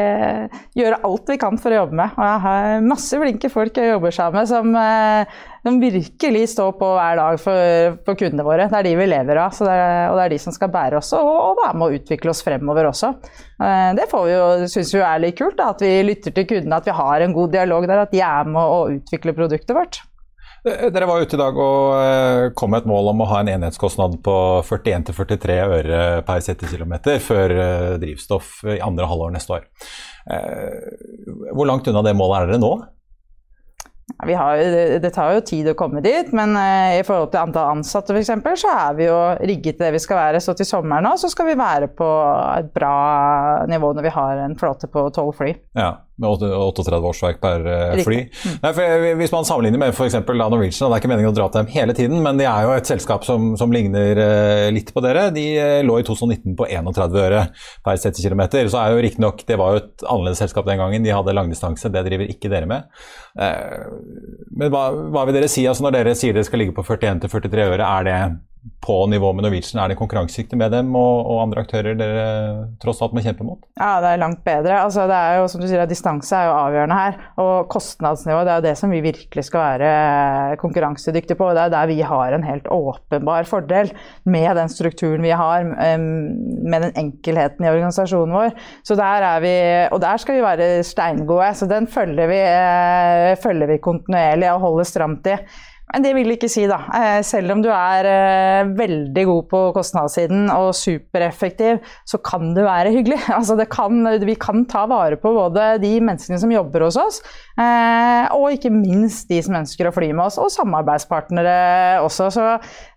gjøre 0.80 1.00
alt 1.06 1.32
vi 1.32 1.38
kan 1.40 1.60
for 1.60 1.72
å 1.72 1.82
jobbe 1.82 2.00
med. 2.02 2.18
Og 2.18 2.26
jeg 2.26 2.44
har 2.46 2.84
masse 2.86 3.22
flinke 3.22 3.52
folk 3.52 3.80
jeg 3.80 3.94
jobber 3.94 4.14
sammen 4.14 4.40
med 4.40 4.50
som, 4.50 4.74
eh, 4.76 5.40
som 5.66 5.80
virkelig 5.82 6.44
står 6.54 6.74
på 6.80 6.90
hver 6.96 7.20
dag 7.20 7.40
for, 7.42 7.96
for, 8.06 8.18
kundene 8.20 8.46
våre. 8.46 8.68
Det 8.70 8.80
er 8.80 8.88
de 8.88 8.94
vi 9.00 9.08
lever 9.10 9.40
av, 9.42 9.56
det 9.56 9.76
er, 9.76 10.04
og 10.10 10.18
det 10.18 10.26
er 10.26 10.34
de 10.34 10.40
som 10.42 10.56
skal 10.56 10.72
bære 10.72 11.00
oss 11.00 11.12
og, 11.18 11.30
og 11.30 11.60
være 11.62 11.80
med 11.80 11.86
å 11.86 11.98
utvikle 12.00 12.34
oss 12.34 12.44
fremover 12.46 12.90
også. 12.90 13.12
Det 13.96 14.06
får 14.10 14.28
vi 14.28 14.36
jo, 14.36 15.02
er 15.04 15.24
litt 15.24 15.36
kult, 15.38 15.58
da, 15.58 15.72
at 15.74 15.82
vi 15.84 15.92
lytter 16.06 16.32
til 16.36 16.48
kundene, 16.48 16.80
at 16.80 16.88
vi 16.88 16.96
har 16.96 17.24
en 17.24 17.36
god 17.36 17.52
dialog 17.56 17.88
der, 17.90 18.06
at 18.06 18.14
de 18.14 18.22
er 18.24 18.48
med 18.48 18.62
å 18.62 18.86
utvikle 18.96 19.36
produktet 19.36 19.76
vårt. 19.76 20.00
Eh, 20.64 20.90
dere 20.92 21.08
var 21.08 21.22
ute 21.24 21.36
i 21.36 21.40
dag 21.40 21.56
og 21.56 21.94
eh, 21.96 22.50
kom 22.56 22.74
med 22.74 22.82
et 22.82 22.90
mål 22.90 23.14
om 23.14 23.22
å 23.24 23.28
ha 23.30 23.40
en 23.40 23.50
enhetskostnad 23.54 24.18
på 24.24 24.36
41-43 24.68 25.58
øre 25.78 26.00
per 26.26 26.44
settekilometer 26.44 27.20
før 27.24 27.54
eh, 27.56 27.92
drivstoff 28.02 28.58
i 28.68 28.80
andre 28.84 29.08
halvår 29.08 29.36
neste 29.36 29.56
år. 29.56 29.68
Hvor 31.56 31.66
langt 31.66 31.88
unna 31.88 32.02
det 32.04 32.12
målet 32.14 32.42
er 32.42 32.50
dere 32.50 32.60
nå? 32.60 32.74
Har, 34.18 34.60
det 35.02 35.12
tar 35.14 35.34
jo 35.36 35.44
tid 35.46 35.70
å 35.72 35.76
komme 35.78 36.02
dit, 36.04 36.32
men 36.36 36.54
i 36.56 37.02
forhold 37.06 37.32
til 37.32 37.42
antall 37.42 37.76
ansatte 37.76 38.14
f.eks., 38.14 38.32
så 38.60 38.74
er 38.74 38.98
vi 38.98 39.08
jo 39.08 39.18
rigget 39.40 39.78
til 39.78 39.86
det 39.86 39.94
vi 39.96 40.02
skal 40.02 40.20
være. 40.20 40.42
Så 40.44 40.54
til 40.58 40.68
sommeren 40.68 41.06
nå 41.06 41.14
så 41.20 41.30
skal 41.32 41.50
vi 41.50 41.58
være 41.60 41.90
på 41.96 42.10
et 42.58 42.70
bra 42.74 42.94
nivå 43.70 43.94
når 43.96 44.08
vi 44.08 44.14
har 44.14 44.44
en 44.44 44.56
flåte 44.60 44.90
på 44.92 45.08
tolv 45.16 45.34
fly. 45.40 45.54
Ja 45.78 45.94
med 46.20 46.42
38 46.52 47.00
årsverk 47.10 47.40
per 47.40 47.64
eh, 47.66 48.02
fly. 48.04 48.18
Mm. 48.28 48.56
Nei, 48.62 48.72
for 48.76 49.06
hvis 49.20 49.32
man 49.32 49.46
sammenligner 49.48 49.80
med 49.80 49.94
f.eks. 49.94 50.18
Norwegian, 50.28 50.86
og 50.86 50.92
det 50.92 50.98
er 50.98 51.02
ikke 51.02 51.12
meningen 51.12 51.32
å 51.32 51.36
dra 51.36 51.46
til 51.48 51.62
dem 51.62 51.72
hele 51.72 51.96
tiden, 51.96 52.20
men 52.24 52.40
de 52.40 52.46
er 52.48 52.66
jo 52.66 52.74
et 52.76 52.90
selskap 52.90 53.24
som, 53.26 53.54
som 53.60 53.72
ligner 53.72 54.20
uh, 54.20 54.66
litt 54.74 54.92
på 54.94 55.02
dere. 55.04 55.28
De 55.34 55.46
lå 55.86 56.00
i 56.00 56.06
2019 56.06 56.56
på 56.58 56.68
31 56.68 57.18
øre 57.24 57.44
per 57.86 58.00
settekilometer. 58.02 58.68
Så 58.70 58.80
er 58.82 58.94
jo 58.94 59.04
riktignok 59.04 59.44
Det 59.48 59.56
var 59.60 59.74
jo 59.74 59.82
et 59.82 60.04
annerledes 60.04 60.42
selskap 60.44 60.68
den 60.68 60.80
gangen. 60.82 61.06
De 61.06 61.14
hadde 61.14 61.36
langdistanse, 61.36 61.92
det 61.92 62.04
driver 62.08 62.32
ikke 62.32 62.52
dere 62.52 62.68
med. 62.68 63.00
Men 64.50 64.72
hva, 64.72 64.84
hva, 65.12 65.24
vil 65.28 65.36
dere 65.38 65.48
si 65.50 65.64
altså 65.68 65.86
når 65.86 65.98
dere 65.98 66.14
sier 66.18 66.36
dere 66.36 66.46
skal 66.48 66.62
ligge 66.62 66.76
på 66.76 66.84
41-43 66.84 67.66
øre? 67.66 67.86
Er 67.86 68.06
det 68.06 68.16
på 68.80 69.06
nivå 69.06 69.32
med 69.32 69.44
Norwegian? 69.44 69.80
Er 69.82 69.92
det 69.92 69.98
konkurransedyktig 70.00 70.58
med 70.58 70.72
dem 70.74 70.92
og, 70.96 71.24
og, 71.24 71.38
andre 71.44 71.62
aktører 71.64 71.96
dere 71.96 72.24
tross 72.82 73.00
alt 73.04 73.14
må 73.16 73.22
kjempe 73.24 73.44
mot? 73.46 73.62
Ja, 73.80 74.00
det 74.04 74.10
er 74.12 74.20
langt 74.20 74.42
bedre. 74.44 74.82
Altså, 74.84 75.06
det 75.08 75.16
er 75.16 75.38
jo, 75.40 75.46
som 75.52 75.62
du 75.62 75.66
sier, 75.68 75.84
Distanse 75.88 76.36
er 76.36 76.48
jo 76.48 76.56
avgjørende 76.58 76.98
her. 76.98 77.16
Og 77.40 77.70
kostnadsnivå 77.72 78.42
det 78.44 78.52
er 78.52 78.60
jo 78.60 78.66
det 78.68 78.74
som 78.80 78.92
vi 78.92 79.02
virkelig 79.04 79.46
skal 79.48 79.80
være 79.80 80.58
konkurransedyktige 80.60 81.38
på. 81.40 81.50
Det 81.56 81.64
er 81.64 81.74
der 81.76 81.90
vi 81.90 82.00
har 82.12 82.36
en 82.36 82.46
helt 82.46 82.68
åpenbar 82.72 83.48
fordel 83.48 83.92
med 84.28 84.50
den 84.60 84.72
strukturen 84.72 85.24
vi 85.24 85.32
har, 85.32 85.64
med 85.64 86.86
den 86.86 86.94
enkelheten 87.00 87.64
i 87.64 87.72
organisasjonen 87.72 88.36
vår. 88.36 88.54
Så 88.84 88.96
der 89.00 89.28
er 89.30 89.44
vi, 89.44 89.56
Og 89.90 90.00
der 90.02 90.20
skal 90.20 90.36
vi 90.36 90.44
være 90.44 90.84
steingode. 90.84 91.52
Så 91.56 91.68
den 91.68 91.88
følger 91.88 92.28
vi, 92.28 92.40
eh, 92.44 93.36
følger 93.40 93.72
vi 93.72 93.82
kontinuerlig 93.82 94.52
og 94.52 94.64
holder 94.68 94.88
stramt 94.88 95.28
i. 95.28 95.36
Men 95.90 96.04
det 96.04 96.12
vil 96.14 96.34
ikke 96.34 96.50
si, 96.50 96.64
da. 96.70 96.78
Eh, 96.94 97.20
selv 97.26 97.56
om 97.56 97.62
du 97.64 97.68
er 97.74 98.06
eh, 98.06 98.70
veldig 98.78 99.24
god 99.26 99.46
på 99.50 99.62
kostnadssiden 99.74 100.46
og 100.54 100.70
supereffektiv, 100.78 101.80
så 102.06 102.20
kan 102.22 102.52
du 102.56 102.62
være 102.66 102.94
hyggelig. 102.94 103.20
Altså 103.40 103.56
kan, 103.70 104.04
vi 104.26 104.34
kan 104.38 104.66
ta 104.68 104.82
vare 104.90 105.16
på 105.18 105.30
både 105.32 105.78
de 105.80 105.94
menneskene 106.04 106.36
som 106.42 106.50
jobber 106.52 106.84
hos 106.84 106.98
oss, 107.00 107.20
eh, 107.56 108.26
og 108.36 108.52
ikke 108.54 108.72
minst 108.74 109.30
de 109.30 109.38
som 109.42 109.56
ønsker 109.56 109.88
å 109.88 109.94
fly 109.94 110.10
med 110.12 110.26
oss, 110.26 110.36
og 110.40 110.52
samarbeidspartnere 110.52 112.02
også. 112.04 112.28
Så 112.34 112.44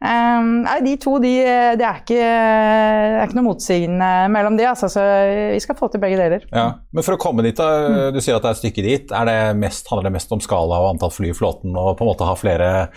nei, 0.04 0.78
de 0.84 0.96
to, 1.02 1.16
de, 1.24 1.32
det 1.80 1.86
er 1.88 2.02
ikke, 2.02 2.20
er 2.20 3.24
ikke 3.24 3.40
noe 3.40 3.48
motsigende 3.48 4.12
mellom 4.34 4.60
de. 4.60 4.68
Altså, 4.68 4.90
så 4.92 5.06
vi 5.54 5.62
skal 5.64 5.78
få 5.80 5.90
til 5.94 6.04
begge 6.04 6.20
deler. 6.20 6.46
Ja. 6.52 6.68
Men 6.92 7.08
for 7.08 7.16
å 7.16 7.22
komme 7.22 7.46
dit, 7.46 7.58
da, 7.58 8.12
du 8.14 8.20
sier 8.20 8.38
at 8.38 8.46
det 8.46 8.52
er 8.52 8.58
et 8.58 8.64
stykke 8.64 8.86
dit. 8.86 9.16
Er 9.16 9.30
det 9.30 9.40
mest, 9.62 9.88
handler 9.90 10.12
det 10.12 10.18
mest 10.20 10.36
om 10.36 10.44
skala 10.44 10.82
og 10.84 10.92
antall 10.94 11.14
fly 11.14 11.32
i 11.32 11.38
flåten, 11.38 11.74
og 11.80 11.96
på 11.98 12.06
en 12.06 12.12
måte 12.12 12.28
ha 12.28 12.36
flere 12.38 12.74
uh, 12.84 12.88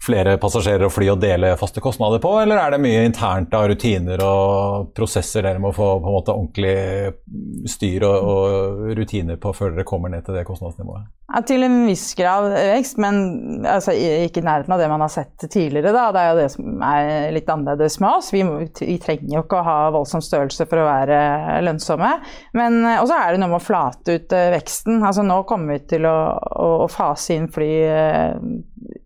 flere 0.00 0.36
passasjerer 0.40 0.86
og 0.86 0.94
fly 0.94 1.10
å 1.12 1.18
dele 1.20 1.52
faste 1.60 1.82
kostnader 1.84 2.22
på, 2.22 2.32
eller 2.40 2.60
er 2.60 2.74
det 2.74 2.80
mye 2.82 3.04
internt 3.04 3.52
av 3.56 3.68
rutiner 3.68 4.22
og 4.24 4.90
prosesser 4.96 5.44
dere 5.44 5.60
må 5.60 5.74
få 5.76 5.92
på 6.00 6.08
en 6.08 6.16
måte 6.16 6.36
ordentlig 6.36 7.68
styr 7.68 8.06
og, 8.08 8.30
og 8.32 8.92
rutiner 8.96 9.40
på 9.40 9.52
før 9.56 9.74
dere 9.76 9.88
kommer 9.88 10.12
ned 10.12 10.24
til 10.24 10.38
det 10.38 10.46
kostnadsnivået? 10.48 11.08
Ja, 11.30 11.44
til 11.46 11.62
en 11.62 11.84
viss 11.86 12.08
grad 12.18 12.48
vekst, 12.50 12.96
men 12.98 13.62
altså, 13.68 13.92
ikke 13.94 14.40
i 14.40 14.46
nærheten 14.48 14.74
av 14.74 14.80
det 14.82 14.88
man 14.90 15.04
har 15.04 15.12
sett 15.12 15.44
tidligere. 15.44 15.92
Da. 15.94 16.08
Det 16.10 16.22
er 16.22 16.30
jo 16.32 16.40
det 16.40 16.46
som 16.56 16.82
er 16.82 17.10
litt 17.36 17.52
annerledes 17.54 18.00
med 18.02 18.16
oss. 18.16 18.32
Vi, 18.34 18.40
vi 18.80 18.96
trenger 18.98 19.36
jo 19.36 19.44
ikke 19.44 19.60
å 19.60 19.66
ha 19.68 19.76
voldsom 19.94 20.24
størrelse 20.26 20.66
for 20.66 20.82
å 20.82 20.88
være 20.88 21.20
lønnsomme. 21.62 22.10
Men 22.58 22.80
også 22.96 23.20
er 23.20 23.30
det 23.30 23.44
noe 23.44 23.52
med 23.52 23.60
å 23.60 23.62
flate 23.62 24.18
ut 24.18 24.34
uh, 24.34 24.48
veksten. 24.56 24.98
Altså, 25.04 25.22
nå 25.22 25.38
kommer 25.46 25.78
vi 25.78 25.86
til 25.94 26.10
å, 26.10 26.16
å, 26.34 26.68
å 26.88 26.90
fase 26.90 27.38
inn 27.38 27.46
fly 27.54 27.70
uh, 27.86 28.34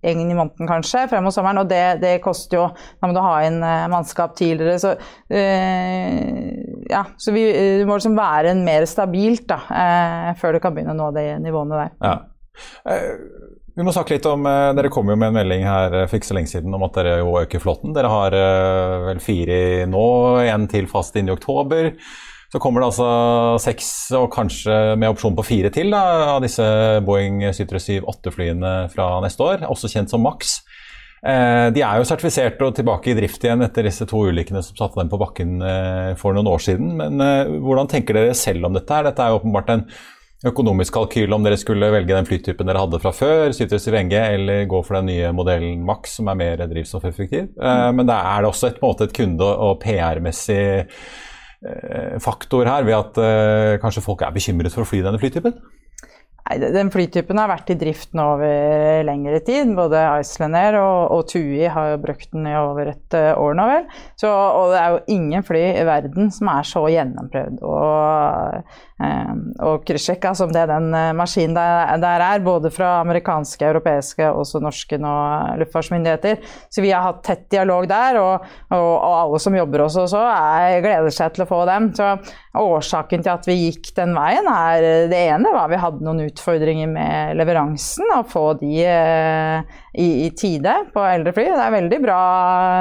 en 0.05 0.21
i 0.25 0.35
måneden 0.35 0.69
kanskje 0.69 0.84
frem 1.11 1.25
mot 1.27 1.35
sommeren, 1.35 1.63
og 1.63 1.71
det, 1.71 2.01
det, 2.03 2.17
koster 2.25 2.59
jo 2.59 2.67
Da 2.75 3.09
må 3.09 3.15
du 3.17 3.23
ha 3.25 3.37
inn 3.47 3.61
uh, 3.63 3.87
mannskap 3.93 4.37
tidligere, 4.39 4.79
så 4.83 4.95
Ja, 6.91 7.01
så 7.19 7.33
vi, 7.35 7.47
du 7.81 7.87
må 7.89 7.97
liksom 7.97 8.17
være 8.19 8.53
mer 8.59 8.85
stabilt 8.89 9.47
da, 9.49 9.57
før 10.39 10.55
du 10.55 10.61
kan 10.63 10.75
begynne 10.77 10.93
å 10.93 10.99
nå 10.99 11.07
de 11.17 11.25
nivåene 11.43 11.79
der. 11.81 11.95
Ja. 12.05 12.99
Vi 13.75 13.87
må 13.87 13.95
snakke 13.95 14.15
litt 14.15 14.29
om, 14.29 14.45
Dere 14.45 14.91
kom 14.93 15.09
jo 15.11 15.17
med 15.17 15.33
en 15.33 15.39
melding 15.39 15.65
her 15.67 15.97
for 16.05 16.19
ikke 16.19 16.29
så 16.29 16.37
lenge 16.37 16.53
siden 16.53 16.77
om 16.77 16.85
at 16.87 17.01
dere 17.01 17.17
jo 17.23 17.33
øker 17.41 17.63
flåtten. 17.65 17.97
Dere 17.97 18.13
har 18.13 18.37
vel 19.09 19.25
fire 19.25 19.59
nå, 19.91 20.05
en 20.45 20.69
til 20.71 20.87
fast 20.93 21.17
inn 21.19 21.33
i 21.33 21.35
oktober. 21.35 21.95
Så 22.55 22.61
kommer 22.63 22.85
det 22.85 22.93
altså 22.93 23.07
seks, 23.59 23.89
og 24.15 24.29
kanskje 24.31 24.75
med 24.95 25.11
opsjon 25.11 25.35
på 25.35 25.43
fire 25.43 25.73
til, 25.75 25.89
da, 25.91 26.37
av 26.37 26.45
disse 26.45 26.63
Boeing 27.03 27.41
737-8-flyene 27.49 28.75
fra 28.93 29.09
neste 29.25 29.43
år, 29.43 29.65
også 29.67 29.91
kjent 29.91 30.15
som 30.15 30.23
Max. 30.23 30.61
Eh, 31.25 31.67
de 31.73 31.81
er 31.81 32.01
jo 32.01 32.05
sertifisert 32.05 32.61
og 32.67 32.75
tilbake 32.77 33.13
i 33.13 33.17
drift 33.17 33.45
igjen 33.47 33.65
etter 33.65 33.87
disse 33.87 34.05
to 34.09 34.27
ulykkene 34.29 34.61
som 34.65 34.77
satte 34.77 35.01
dem 35.01 35.09
på 35.09 35.21
bakken 35.23 35.55
eh, 35.65 36.11
for 36.21 36.37
noen 36.37 36.51
år 36.53 36.61
siden. 36.61 36.91
Men 36.99 37.23
eh, 37.25 37.55
hvordan 37.65 37.89
tenker 37.89 38.19
dere 38.19 38.35
selv 38.37 38.69
om 38.69 38.77
dette? 38.77 38.93
her? 38.93 39.09
Dette 39.09 39.25
er 39.25 39.33
jo 39.33 39.39
åpenbart 39.41 39.73
en 39.73 39.87
økonomisk 40.45 40.93
kalkyl 40.99 41.33
om 41.33 41.47
dere 41.47 41.57
skulle 41.57 41.89
velge 41.95 42.13
den 42.13 42.29
flytypen 42.29 42.69
dere 42.69 42.83
hadde 42.83 43.01
fra 43.01 43.15
før, 43.17 43.55
Citrus 43.57 43.89
VNG, 43.89 44.13
eller 44.13 44.67
gå 44.69 44.81
for 44.85 44.99
den 44.99 45.09
nye 45.09 45.31
modellen 45.33 45.87
Max, 45.89 46.19
som 46.19 46.29
er 46.29 46.37
mer 46.37 46.65
drivstoffeffektiv. 46.69 47.55
Men 47.57 48.05
det 48.05 48.19
er 48.19 48.45
også 48.45 48.69
et, 48.69 48.83
måte, 48.83 49.07
et 49.09 49.15
kunde- 49.17 49.47
og 49.49 49.79
PR-messig 49.81 50.85
faktor 52.21 52.69
her 52.69 52.85
ved 52.85 52.99
at 52.99 53.81
kanskje 53.81 54.05
folk 54.05 54.27
er 54.27 54.37
bekymret 54.37 54.75
for 54.75 54.85
å 54.85 54.91
fly 54.91 55.01
denne 55.07 55.23
flytypen? 55.23 55.57
Nei, 56.45 56.59
Den 56.61 56.91
flytypen 56.93 57.39
har 57.41 57.49
vært 57.49 57.71
i 57.73 57.77
drift 57.81 58.11
nå 58.17 58.25
over 58.35 59.05
lengre 59.09 59.41
tid. 59.47 59.71
Både 59.77 60.03
Icelandair 60.21 60.77
og, 60.81 61.15
og 61.17 61.23
TUI 61.31 61.65
har 61.73 61.95
jo 61.95 62.03
brukt 62.03 62.29
den 62.35 62.49
i 62.51 62.57
over 62.59 62.93
et 62.93 63.17
uh, 63.17 63.33
år 63.41 63.57
nå, 63.57 63.69
vel. 63.71 63.87
Så, 64.21 64.29
og 64.29 64.75
det 64.75 64.81
er 64.83 64.97
jo 64.97 65.05
ingen 65.17 65.47
fly 65.47 65.65
i 65.73 65.87
verden 65.89 66.29
som 66.35 66.53
er 66.53 66.69
så 66.69 66.85
gjennomprøvd 66.93 67.65
og 67.65 68.65
Ehm, 69.03 69.49
og 69.67 69.83
kryssjekka 69.89 70.31
som 70.39 70.53
det 70.55 70.69
den 70.71 70.93
eh, 70.95 71.11
maskinen 71.19 71.57
der, 71.57 71.97
der, 71.99 72.23
er, 72.23 72.45
både 72.45 72.71
fra 72.71 73.01
amerikanske, 73.01 73.67
europeiske 73.67 74.29
og 74.29 74.45
også 74.45 74.61
norske 74.63 74.99
nå, 75.03 75.15
luftfartsmyndigheter. 75.59 76.39
Så 76.71 76.85
vi 76.85 76.93
har 76.95 77.03
hatt 77.09 77.25
tett 77.27 77.49
dialog 77.51 77.89
der, 77.91 78.21
og, 78.23 78.47
og 78.71 78.93
alle 79.09 79.41
som 79.43 79.57
jobber 79.59 79.83
hos 79.87 79.99
oss 79.99 80.15
òg, 80.15 80.79
gleder 80.85 81.15
seg 81.15 81.35
til 81.35 81.43
å 81.43 81.51
få 81.51 81.65
dem. 81.67 81.91
Så 81.99 82.13
årsaken 82.55 83.25
til 83.25 83.33
at 83.33 83.47
vi 83.49 83.57
gikk 83.59 83.91
den 83.97 84.15
veien, 84.17 84.47
er 84.51 85.09
det 85.11 85.21
ene 85.33 85.53
var 85.55 85.71
vi 85.73 85.81
hadde 85.81 86.05
noen 86.07 86.25
utfordringer 86.29 86.91
med 86.91 87.39
leveransen, 87.39 88.07
og 88.15 88.29
få 88.31 88.45
de 88.61 88.85
eh, 88.87 89.81
i, 89.95 90.09
i, 90.27 90.29
tide 90.39 90.77
på 90.95 91.03
eldre 91.07 91.35
fly. 91.35 91.49
Det 91.51 91.65
er 91.65 91.75
veldig 91.75 92.01
bra 92.05 92.21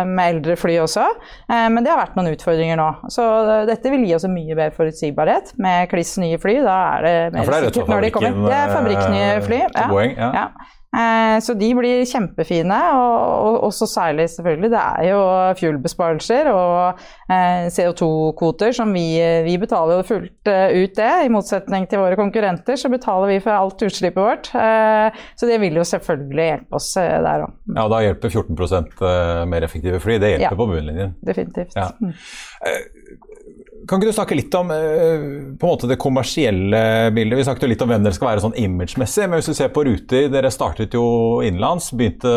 med 0.10 0.36
eldre 0.36 0.58
fly 0.60 0.78
også, 0.84 1.08
eh, 1.48 1.68
men 1.74 1.82
det 1.82 1.94
har 1.94 2.04
vært 2.04 2.20
noen 2.20 2.34
utfordringer 2.36 2.80
nå. 2.80 2.90
Så 3.14 3.26
dette 3.70 3.94
vil 3.94 4.06
gi 4.08 4.16
oss 4.18 4.28
en 4.30 4.36
mye 4.36 4.54
bedre 4.54 4.76
forutsigbarhet 4.78 5.56
med 5.64 5.90
kliss 5.94 6.16
nye 6.22 6.40
fly. 6.42 6.60
Da 6.66 6.78
er 7.00 7.08
det 7.08 7.18
mer 7.34 7.44
ja, 7.44 7.50
det 7.50 7.60
er 7.60 7.68
sikkert 7.72 7.94
når 7.96 8.08
de 8.08 8.14
kommer. 8.20 8.48
Det 8.48 8.62
er 8.62 8.74
fabrikknye 8.78 9.28
eh, 9.34 9.44
fly. 9.50 9.62
Ja. 9.66 9.90
Boeing, 9.90 10.18
ja. 10.18 10.32
ja. 10.38 10.72
Eh, 10.94 11.38
så 11.42 11.56
de 11.58 11.70
blir 11.78 12.04
kjempefine, 12.06 12.80
og 12.94 13.64
også 13.68 13.88
særlig 13.90 14.28
selvfølgelig, 14.30 14.72
det 14.74 14.82
er 14.82 15.08
jo 15.10 15.22
fuelbesparelser 15.60 16.50
og 16.54 17.02
eh, 17.34 17.66
CO2-kvoter 17.74 18.76
som 18.78 18.94
vi, 18.94 19.08
vi 19.48 19.58
betaler 19.62 20.06
fullt 20.08 20.52
ut 20.52 20.96
det. 21.00 21.12
I 21.26 21.32
motsetning 21.34 21.88
til 21.90 22.04
våre 22.04 22.20
konkurrenter 22.20 22.78
så 22.80 22.92
betaler 22.94 23.34
vi 23.34 23.42
for 23.44 23.56
alt 23.56 23.82
utslippet 23.84 24.22
vårt. 24.24 24.50
Så 24.54 25.48
det 25.50 25.58
vil 25.62 25.78
jo 25.80 25.86
selvfølgelig 25.88 26.46
hjelpe 26.46 26.78
oss 26.78 26.92
der 26.96 27.46
òg. 27.48 27.56
Ja, 27.74 27.86
da 27.92 28.02
hjelper 28.06 28.34
14% 28.34 29.04
mer 29.50 29.66
effektive 29.66 30.00
fly. 30.04 30.20
Det 30.22 30.36
hjelper 30.36 30.52
ja, 30.52 30.60
på 30.60 30.68
bunnlinjen. 30.70 31.16
Definitivt. 31.26 31.76
Ja. 31.78 31.90
Kan 33.88 34.00
ikke 34.00 34.12
du 34.12 34.16
snakke 34.16 34.36
litt 34.38 34.54
om 34.56 34.70
eh, 34.72 35.24
måte 35.60 35.90
det 35.90 35.98
kommersielle 36.00 37.12
bildet? 37.16 37.40
Vi 37.40 37.46
snakket 37.48 37.66
jo 37.66 37.72
litt 37.72 37.84
om 37.84 37.90
hvem 37.92 38.06
dere 38.06 38.16
skal 38.16 38.30
være 38.30 38.44
sånn 38.46 38.56
imagemessig, 38.60 39.26
men 39.28 39.42
hvis 39.42 39.50
du 39.52 39.58
ser 39.58 39.74
på 39.76 39.84
ruter 39.88 40.30
Dere 40.32 40.52
startet 40.54 40.96
jo 40.96 41.04
innenlands, 41.44 41.90
begynte 41.92 42.32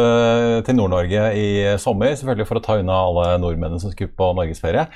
til 0.67 0.79
Nord-Norge 0.79 1.29
i 1.39 1.47
sommer, 1.83 2.17
selvfølgelig 2.19 2.49
for 2.49 2.59
å 2.59 2.65
ta 2.65 2.81
unna 2.81 2.99
alle 3.09 3.29
nordmennene 3.43 3.83
som 3.83 3.95
skulle 3.95 4.15
på 4.17 4.33
norgesferie. 4.39 4.89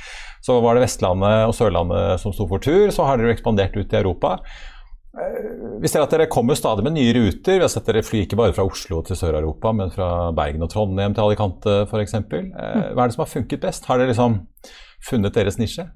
Så 0.43 0.59
var 0.65 0.77
det 0.77 0.87
Vestlandet 0.87 1.47
og 1.47 1.55
Sørlandet 1.55 2.23
som 2.23 2.35
sto 2.35 2.49
for 2.51 2.63
tur, 2.65 2.91
så 2.95 3.07
har 3.07 3.21
dere 3.21 3.37
ekspandert 3.37 3.77
ut 3.79 3.95
i 3.95 4.01
Europa. 4.01 4.39
Eh, 5.11 5.79
vi 5.83 5.89
ser 5.91 6.05
at 6.05 6.13
dere 6.15 6.29
kommer 6.31 6.59
stadig 6.59 6.85
med 6.87 6.95
nye 6.95 7.15
ruter. 7.17 7.59
Vi 7.59 7.65
har 7.65 7.73
sett 7.73 7.89
dere 7.89 8.05
fly 8.07 8.25
ikke 8.25 8.39
bare 8.39 8.55
fra 8.57 8.67
Oslo 8.67 9.03
til 9.07 9.19
Sør-Europa, 9.19 9.73
men 9.77 9.91
fra 9.95 10.31
Bergen 10.37 10.67
og 10.67 10.71
Trondheim 10.73 11.17
til 11.17 11.27
Alicante 11.27 11.81
f.eks. 11.89 12.15
Eh, 12.15 12.53
hva 12.53 13.05
er 13.05 13.07
det 13.07 13.17
som 13.17 13.25
har 13.25 13.33
funket 13.33 13.65
best? 13.65 13.91
Har 13.91 14.01
dere 14.01 14.13
liksom 14.13 14.43
funnet 15.07 15.35
deres 15.35 15.59
nisje? 15.61 15.89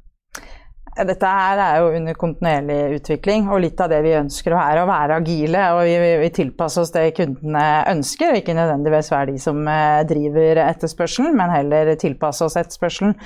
Dette 0.95 1.27
her 1.27 1.59
er 1.59 1.81
jo 1.83 1.89
under 1.99 2.15
kontinuerlig 2.19 2.99
utvikling, 3.01 3.49
og 3.51 3.65
litt 3.65 3.81
av 3.83 3.91
det 3.91 3.99
vi 4.05 4.13
ønsker 4.15 4.55
er 4.55 4.79
å 4.79 4.87
være 4.87 5.17
agile. 5.19 5.65
Og 5.75 5.81
vi, 5.89 6.13
vi 6.23 6.29
tilpasser 6.37 6.85
oss 6.85 6.95
det 6.95 7.09
kundene 7.17 7.65
ønsker, 7.91 8.31
og 8.31 8.39
ikke 8.39 8.55
nødvendigvis 8.55 9.11
være 9.11 9.33
de 9.33 9.43
som 9.43 9.59
eh, 9.71 10.05
driver 10.07 10.63
etterspørselen, 10.69 11.35
men 11.39 11.55
heller 11.55 11.91
tilpasse 11.99 12.47
oss 12.47 12.59
etterspørselen. 12.61 13.17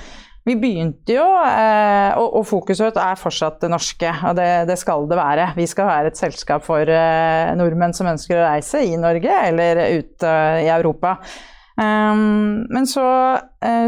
Vi 0.49 0.55
begynte 0.57 1.13
jo, 1.13 1.27
eh, 1.45 2.17
og, 2.17 2.41
fokuset 2.49 2.97
er 2.97 3.21
fortsatt 3.21 3.61
det 3.61 3.69
norske, 3.69 4.15
og 4.31 4.39
det, 4.39 4.49
det, 4.71 4.79
skal 4.81 5.05
det 5.11 5.19
være. 5.19 5.51
Vi 5.59 5.69
skal 5.69 5.91
være 5.91 6.09
et 6.09 6.17
selskap 6.17 6.65
for 6.65 6.89
eh, 6.89 7.53
nordmenn 7.59 7.93
som 7.93 8.09
ønsker 8.09 8.39
å 8.39 8.49
reise 8.49 8.81
i 8.87 8.97
Norge 8.97 9.39
eller 9.51 9.85
ut 9.99 10.25
i 10.25 10.73
Europa. 10.73 11.19
Um, 11.79 12.65
men 12.67 12.87
så 12.89 13.05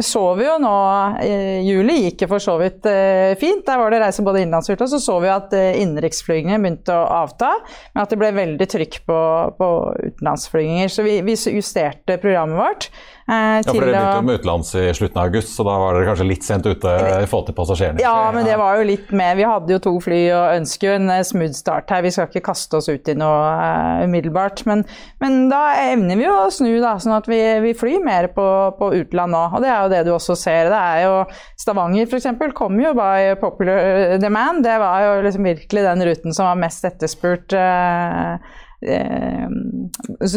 så 0.04 0.22
vi 0.36 0.44
jo 0.44 0.58
nå 0.60 0.72
uh, 1.16 1.60
Juli 1.64 1.94
gikk 2.06 2.26
jo 2.26 2.28
for 2.34 2.44
så 2.44 2.58
vidt 2.60 2.84
uh, 2.90 3.32
fint. 3.40 3.64
Der 3.68 3.80
var 3.80 3.94
det 3.94 4.02
reise 4.04 4.26
både 4.26 4.42
innenlands 4.44 4.68
og 4.68 4.84
Så 4.92 5.00
så 5.00 5.16
vi 5.24 5.32
at 5.32 5.54
innenriksflygninger 5.56 6.60
begynte 6.60 6.96
å 6.96 7.06
avta, 7.22 7.54
men 7.94 8.04
at 8.04 8.12
det 8.12 8.20
ble 8.20 8.34
veldig 8.36 8.68
trykk 8.68 9.00
på, 9.08 9.22
på 9.56 9.72
utenlandsflyginger. 10.12 10.92
Så 10.92 11.08
vi, 11.08 11.22
vi 11.24 11.38
justerte 11.56 12.20
programmet 12.20 12.60
vårt. 12.60 12.90
ja, 13.32 13.62
for 13.64 13.80
Dere 13.80 13.94
begynte 13.94 14.18
jo 14.18 14.26
med 14.28 14.42
utenlands 14.42 14.74
i 14.76 14.84
slutten 14.98 15.22
av 15.22 15.30
august, 15.30 15.54
så 15.56 15.64
da 15.64 15.78
var 15.80 15.96
dere 15.96 16.10
kanskje 16.10 16.28
litt 16.28 16.44
sent 16.44 16.68
ute 16.68 16.96
i 17.22 17.30
forhold 17.30 17.48
til 17.48 17.58
passasjerene? 17.62 18.04
Ja, 18.04 18.28
men 18.36 18.48
det 18.48 18.58
var 18.60 18.82
jo 18.82 18.90
litt 18.90 19.14
med. 19.16 19.38
Vi 19.40 19.48
hadde 19.48 19.76
jo 19.78 19.80
to 19.88 19.96
fly 20.04 20.20
og 20.36 20.58
ønsker 20.58 20.90
jo 20.90 20.98
en 21.00 21.14
smooth 21.28 21.56
start 21.56 21.94
her. 21.94 22.04
Vi 22.04 22.12
skal 22.12 22.28
ikke 22.28 22.44
kaste 22.52 22.82
oss 22.82 22.92
ut 22.92 23.08
i 23.08 23.16
noe 23.16 24.04
umiddelbart. 24.04 24.66
Men, 24.68 24.84
men, 25.24 25.46
da 25.52 25.64
evner 25.80 26.20
vi 26.20 26.28
jo 26.28 26.36
å 26.42 26.52
snu, 26.54 26.74
da, 26.84 26.98
sånn 27.00 27.16
at 27.16 27.30
vi, 27.32 27.40
vi 27.64 27.74
flyr 27.78 28.04
mer 28.04 28.28
på, 28.36 28.48
på 28.76 28.92
utland 29.00 29.36
nå. 29.36 29.46
Og 29.62 29.66
det 29.66 29.70
er 29.72 29.84
jo 29.84 29.92
det 29.94 30.02
du 30.08 30.12
også 30.16 30.36
ser. 30.40 30.72
Det 30.72 30.80
er 30.80 31.06
jo 31.06 31.14
Stavanger 31.62 32.10
f.eks. 32.10 32.28
kom 32.58 32.80
jo 32.82 32.96
by 32.98 33.36
popular 33.42 34.18
demand. 34.22 34.66
Det 34.66 34.80
var 34.82 35.06
jo 35.06 35.22
liksom 35.28 35.48
virkelig 35.52 35.86
den 35.86 36.06
ruten 36.10 36.36
som 36.36 36.50
var 36.50 36.60
mest 36.64 36.88
etterspurt. 36.90 37.54
Eh, 37.54 38.34
eh, 38.82 39.46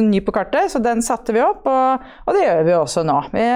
ny 0.04 0.20
på 0.20 0.34
kartet, 0.36 0.70
så 0.72 0.82
den 0.84 1.02
satte 1.02 1.32
vi 1.32 1.42
opp, 1.44 1.64
og, 1.70 2.04
og 2.26 2.36
det 2.36 2.44
gjør 2.44 2.62
vi 2.66 2.76
også 2.76 3.04
nå. 3.08 3.18
Vi, 3.32 3.48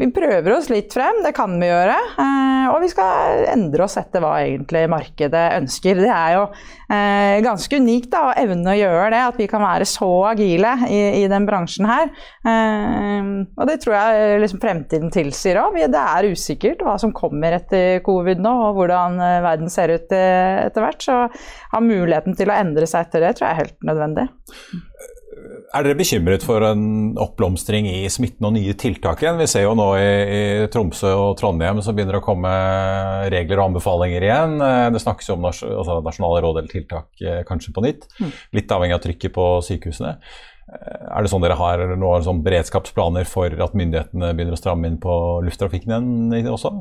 vi 0.00 0.08
prøver 0.14 0.54
oss 0.54 0.70
litt 0.72 0.94
frem, 0.96 1.20
det 1.24 1.34
kan 1.36 1.52
vi 1.60 1.68
gjøre. 1.68 1.96
Eh, 2.22 2.66
og 2.70 2.80
vi 2.80 2.88
skal 2.88 3.44
endre 3.52 3.84
oss 3.84 3.98
etter 4.00 4.22
hva 4.24 4.38
egentlig 4.40 4.86
markedet 4.88 5.42
ønsker. 5.58 6.00
Det 6.00 6.10
er 6.14 6.36
jo 6.38 6.46
eh, 6.46 7.36
ganske 7.44 7.80
unikt 7.80 8.08
da, 8.14 8.22
å 8.30 8.36
evne 8.40 8.72
å 8.72 8.78
gjøre 8.78 9.10
det, 9.12 9.20
at 9.28 9.40
vi 9.42 9.48
kan 9.50 9.64
være 9.64 9.88
så 9.88 10.08
agile 10.30 10.72
i, 10.88 11.00
i 11.20 11.26
den 11.30 11.48
bransjen 11.48 11.88
her. 11.90 12.08
Eh, 12.48 13.30
og 13.60 13.68
det 13.68 13.78
tror 13.84 13.98
jeg 13.98 14.40
liksom 14.46 14.64
fremtiden 14.64 15.12
tilsier 15.12 15.60
òg. 15.60 15.76
Det 15.92 16.04
er 16.16 16.30
usikkert 16.32 16.84
hva 16.86 16.96
som 17.02 17.14
kommer 17.16 17.58
etter 17.60 18.00
covid 18.06 18.40
nå, 18.40 18.56
og 18.70 18.80
hvordan 18.80 19.20
verden 19.44 19.72
ser 19.72 19.92
ut 19.92 20.08
etter 20.16 20.80
hvert. 20.80 21.04
Så 21.04 21.22
ha 21.74 21.84
muligheten 21.84 22.38
til 22.38 22.48
å 22.48 22.56
endre 22.56 22.88
seg 22.88 23.04
etter 23.04 23.28
det 23.28 23.36
tror 23.36 23.50
jeg 23.50 23.56
er 23.56 23.64
helt 23.66 23.90
nødvendig. 23.92 24.30
Er 25.70 25.86
dere 25.86 25.94
bekymret 25.94 26.42
for 26.42 26.64
en 26.66 27.12
oppblomstring 27.20 27.86
i 27.86 28.08
smitten 28.10 28.48
og 28.48 28.56
nye 28.56 28.72
tiltak 28.74 29.20
igjen? 29.22 29.38
Vi 29.38 29.46
ser 29.52 29.68
jo 29.68 29.76
nå 29.78 29.86
i, 30.00 30.08
i, 30.08 30.40
Tromsø 30.72 31.12
og 31.14 31.36
Trondheim 31.38 31.78
så 31.84 31.94
begynner 31.94 32.16
det 32.16 32.22
å 32.24 32.26
komme 32.26 32.50
regler 33.30 33.60
og 33.60 33.68
anbefalinger 33.68 34.26
igjen. 34.26 34.56
Det 34.90 35.02
snakkes 35.04 35.30
jo 35.30 35.36
om 35.38 35.46
nas 35.46 35.62
altså 35.62 36.00
nasjonale 36.02 36.42
råd 36.42 36.58
eller 36.58 36.72
tiltak 36.72 37.22
eh, 37.22 37.44
kanskje 37.46 37.74
på 37.76 37.84
nytt. 37.86 38.08
Mm. 38.18 38.32
Litt 38.58 38.74
avhengig 38.74 38.98
av 38.98 39.04
trykket 39.04 39.36
på 39.36 39.46
sykehusene. 39.68 40.16
Eh, 40.74 41.04
er 41.06 41.22
det 41.22 41.30
sånn 41.30 41.46
dere 41.46 41.58
har 41.62 41.86
noen 41.94 42.26
sånn 42.26 42.42
beredskapsplaner 42.46 43.30
for 43.30 43.54
at 43.54 43.78
myndighetene 43.78 44.34
begynner 44.34 44.58
å 44.58 44.60
stramme 44.60 44.90
inn 44.90 44.98
på 45.02 45.14
lufttrafikken 45.46 46.34
igjen 46.34 46.50
også? 46.50 46.74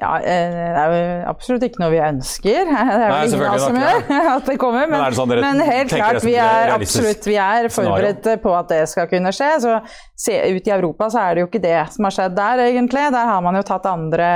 Ja, 0.00 0.12
eh, 0.18 0.54
det 0.54 0.82
er 0.82 0.92
jo 0.94 1.08
absolutt 1.32 1.64
ikke 1.66 1.82
noe 1.82 1.90
vi 1.92 2.00
ønsker. 2.00 2.70
Det 2.72 2.78
er 2.78 3.10
jo 3.10 3.28
ingen 3.28 3.44
av 3.44 3.56
oss 3.56 3.66
som 3.66 3.78
gjør 3.78 4.30
at 4.36 4.48
det 4.48 4.56
kommer. 4.60 4.86
Men, 4.88 5.02
men, 5.02 5.16
sånn 5.16 5.34
men 5.42 5.62
helt 5.66 5.92
klart, 5.92 6.20
vi 6.24 6.36
er 6.40 6.72
absolutt 6.74 7.28
vi 7.28 7.36
er 7.42 7.68
forberedt 7.72 8.28
på 8.42 8.54
at 8.56 8.72
det 8.72 8.82
skal 8.90 9.08
kunne 9.10 9.32
skje. 9.36 9.50
Så 9.64 9.76
se, 10.16 10.38
ut 10.54 10.70
i 10.70 10.74
Europa 10.74 11.10
så 11.12 11.26
er 11.26 11.34
det 11.34 11.44
jo 11.44 11.50
ikke 11.50 11.62
det 11.64 11.78
som 11.94 12.08
har 12.08 12.16
skjedd 12.16 12.36
der, 12.38 12.64
egentlig. 12.70 13.04
Der 13.14 13.30
har 13.34 13.44
man 13.44 13.58
jo 13.58 13.64
tatt 13.68 13.88
andre 13.90 14.30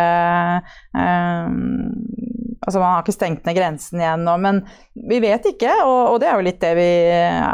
um, 0.93 1.57
Altså 2.61 2.81
man 2.81 2.95
har 2.95 3.05
ikke 3.05 3.15
stengt 3.15 3.47
ned 3.47 3.57
grensen 3.59 4.01
igjen 4.01 4.25
nå, 4.27 4.35
men 4.43 4.61
vi 5.09 5.19
vet 5.23 5.45
ikke. 5.51 5.71
Og, 5.85 6.13
og, 6.13 6.17
det 6.23 6.29
er 6.31 6.39
jo 6.39 6.47
litt 6.47 6.61
det 6.63 6.73
vi 6.79 6.89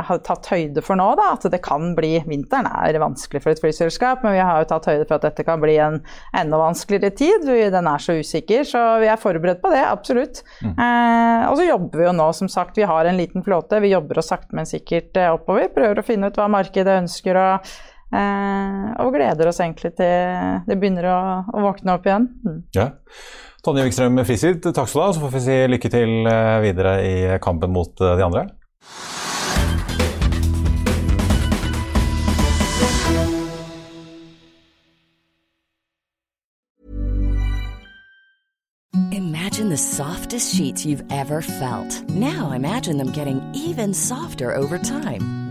har 0.09 0.21
tatt 0.27 0.49
høyde 0.53 0.85
for 0.85 0.99
nå, 0.99 1.09
da. 1.19 1.33
At 1.37 1.47
det 1.53 1.63
kan 1.65 1.93
bli 1.99 2.15
Vinteren 2.29 2.69
er 2.71 3.01
vanskelig 3.03 3.43
for 3.43 3.53
et 3.53 3.63
flyselskap, 3.63 4.23
men 4.25 4.37
vi 4.37 4.43
har 4.43 4.63
jo 4.63 4.71
tatt 4.71 4.89
høyde 4.93 5.07
for 5.09 5.19
at 5.19 5.27
dette 5.27 5.47
kan 5.47 5.63
bli 5.63 5.77
en 5.83 6.01
enda 6.39 6.61
vanskeligere 6.61 7.15
tid. 7.19 7.49
Den 7.75 7.91
er 7.91 8.03
så 8.03 8.17
usikker, 8.21 8.67
så 8.69 8.85
vi 9.03 9.11
er 9.11 9.21
forberedt 9.21 9.63
på 9.63 9.73
det, 9.75 9.83
absolutt. 9.85 10.43
Mm. 10.63 10.75
Eh, 10.77 11.47
og 11.51 11.59
så 11.59 11.69
jobber 11.69 12.03
vi 12.03 12.09
jo 12.09 12.17
nå, 12.17 12.29
som 12.39 12.51
sagt. 12.53 12.79
Vi 12.79 12.89
har 12.89 13.09
en 13.09 13.19
liten 13.19 13.45
flåte. 13.47 13.83
Vi 13.83 13.93
jobber 13.93 14.23
oss 14.23 14.31
sakte, 14.33 14.55
men 14.57 14.69
sikkert 14.69 15.19
eh, 15.19 15.33
oppover. 15.35 15.73
Prøver 15.75 16.01
å 16.01 16.07
finne 16.07 16.31
ut 16.31 16.39
hva 16.39 16.51
markedet 16.53 17.01
ønsker. 17.05 17.39
og 17.39 17.73
og 18.13 19.15
gleder 19.15 19.49
oss 19.49 19.63
egentlig 19.65 19.95
til 19.97 20.61
det 20.67 20.77
begynner 20.77 21.09
å, 21.09 21.21
å 21.49 21.63
våkne 21.65 21.97
opp 21.97 22.09
igjen. 22.09 22.29
Mm. 22.45 22.61
Ja. 22.77 22.91
Tonje 23.63 23.85
Wikstrøm 23.87 24.19
Frisid, 24.27 24.65
takk 24.75 24.89
skal 24.91 24.99
du 24.99 25.05
ha. 25.07 25.13
Så 25.15 25.21
får 25.23 25.33
vi 25.37 25.41
si 25.45 25.57
lykke 25.71 25.91
til 25.93 26.27
eh, 26.27 26.57
videre 26.65 26.97
i 27.07 27.15
kampen 27.43 27.71
mot 27.71 28.01
eh, 28.03 28.17
de 28.19 28.25
andre. 28.27 28.49
Imagine 39.13 39.69
the 39.71 39.77
softest 39.77 40.57
sheets 40.57 40.85
you've 40.85 41.05
ever 41.13 41.41
felt. 41.41 42.03
Now 42.11 42.51
imagine 42.51 42.99
them 42.99 43.13
getting 43.13 43.41
even 43.55 43.95
softer 43.95 44.57
over 44.57 44.79
time. 44.79 45.42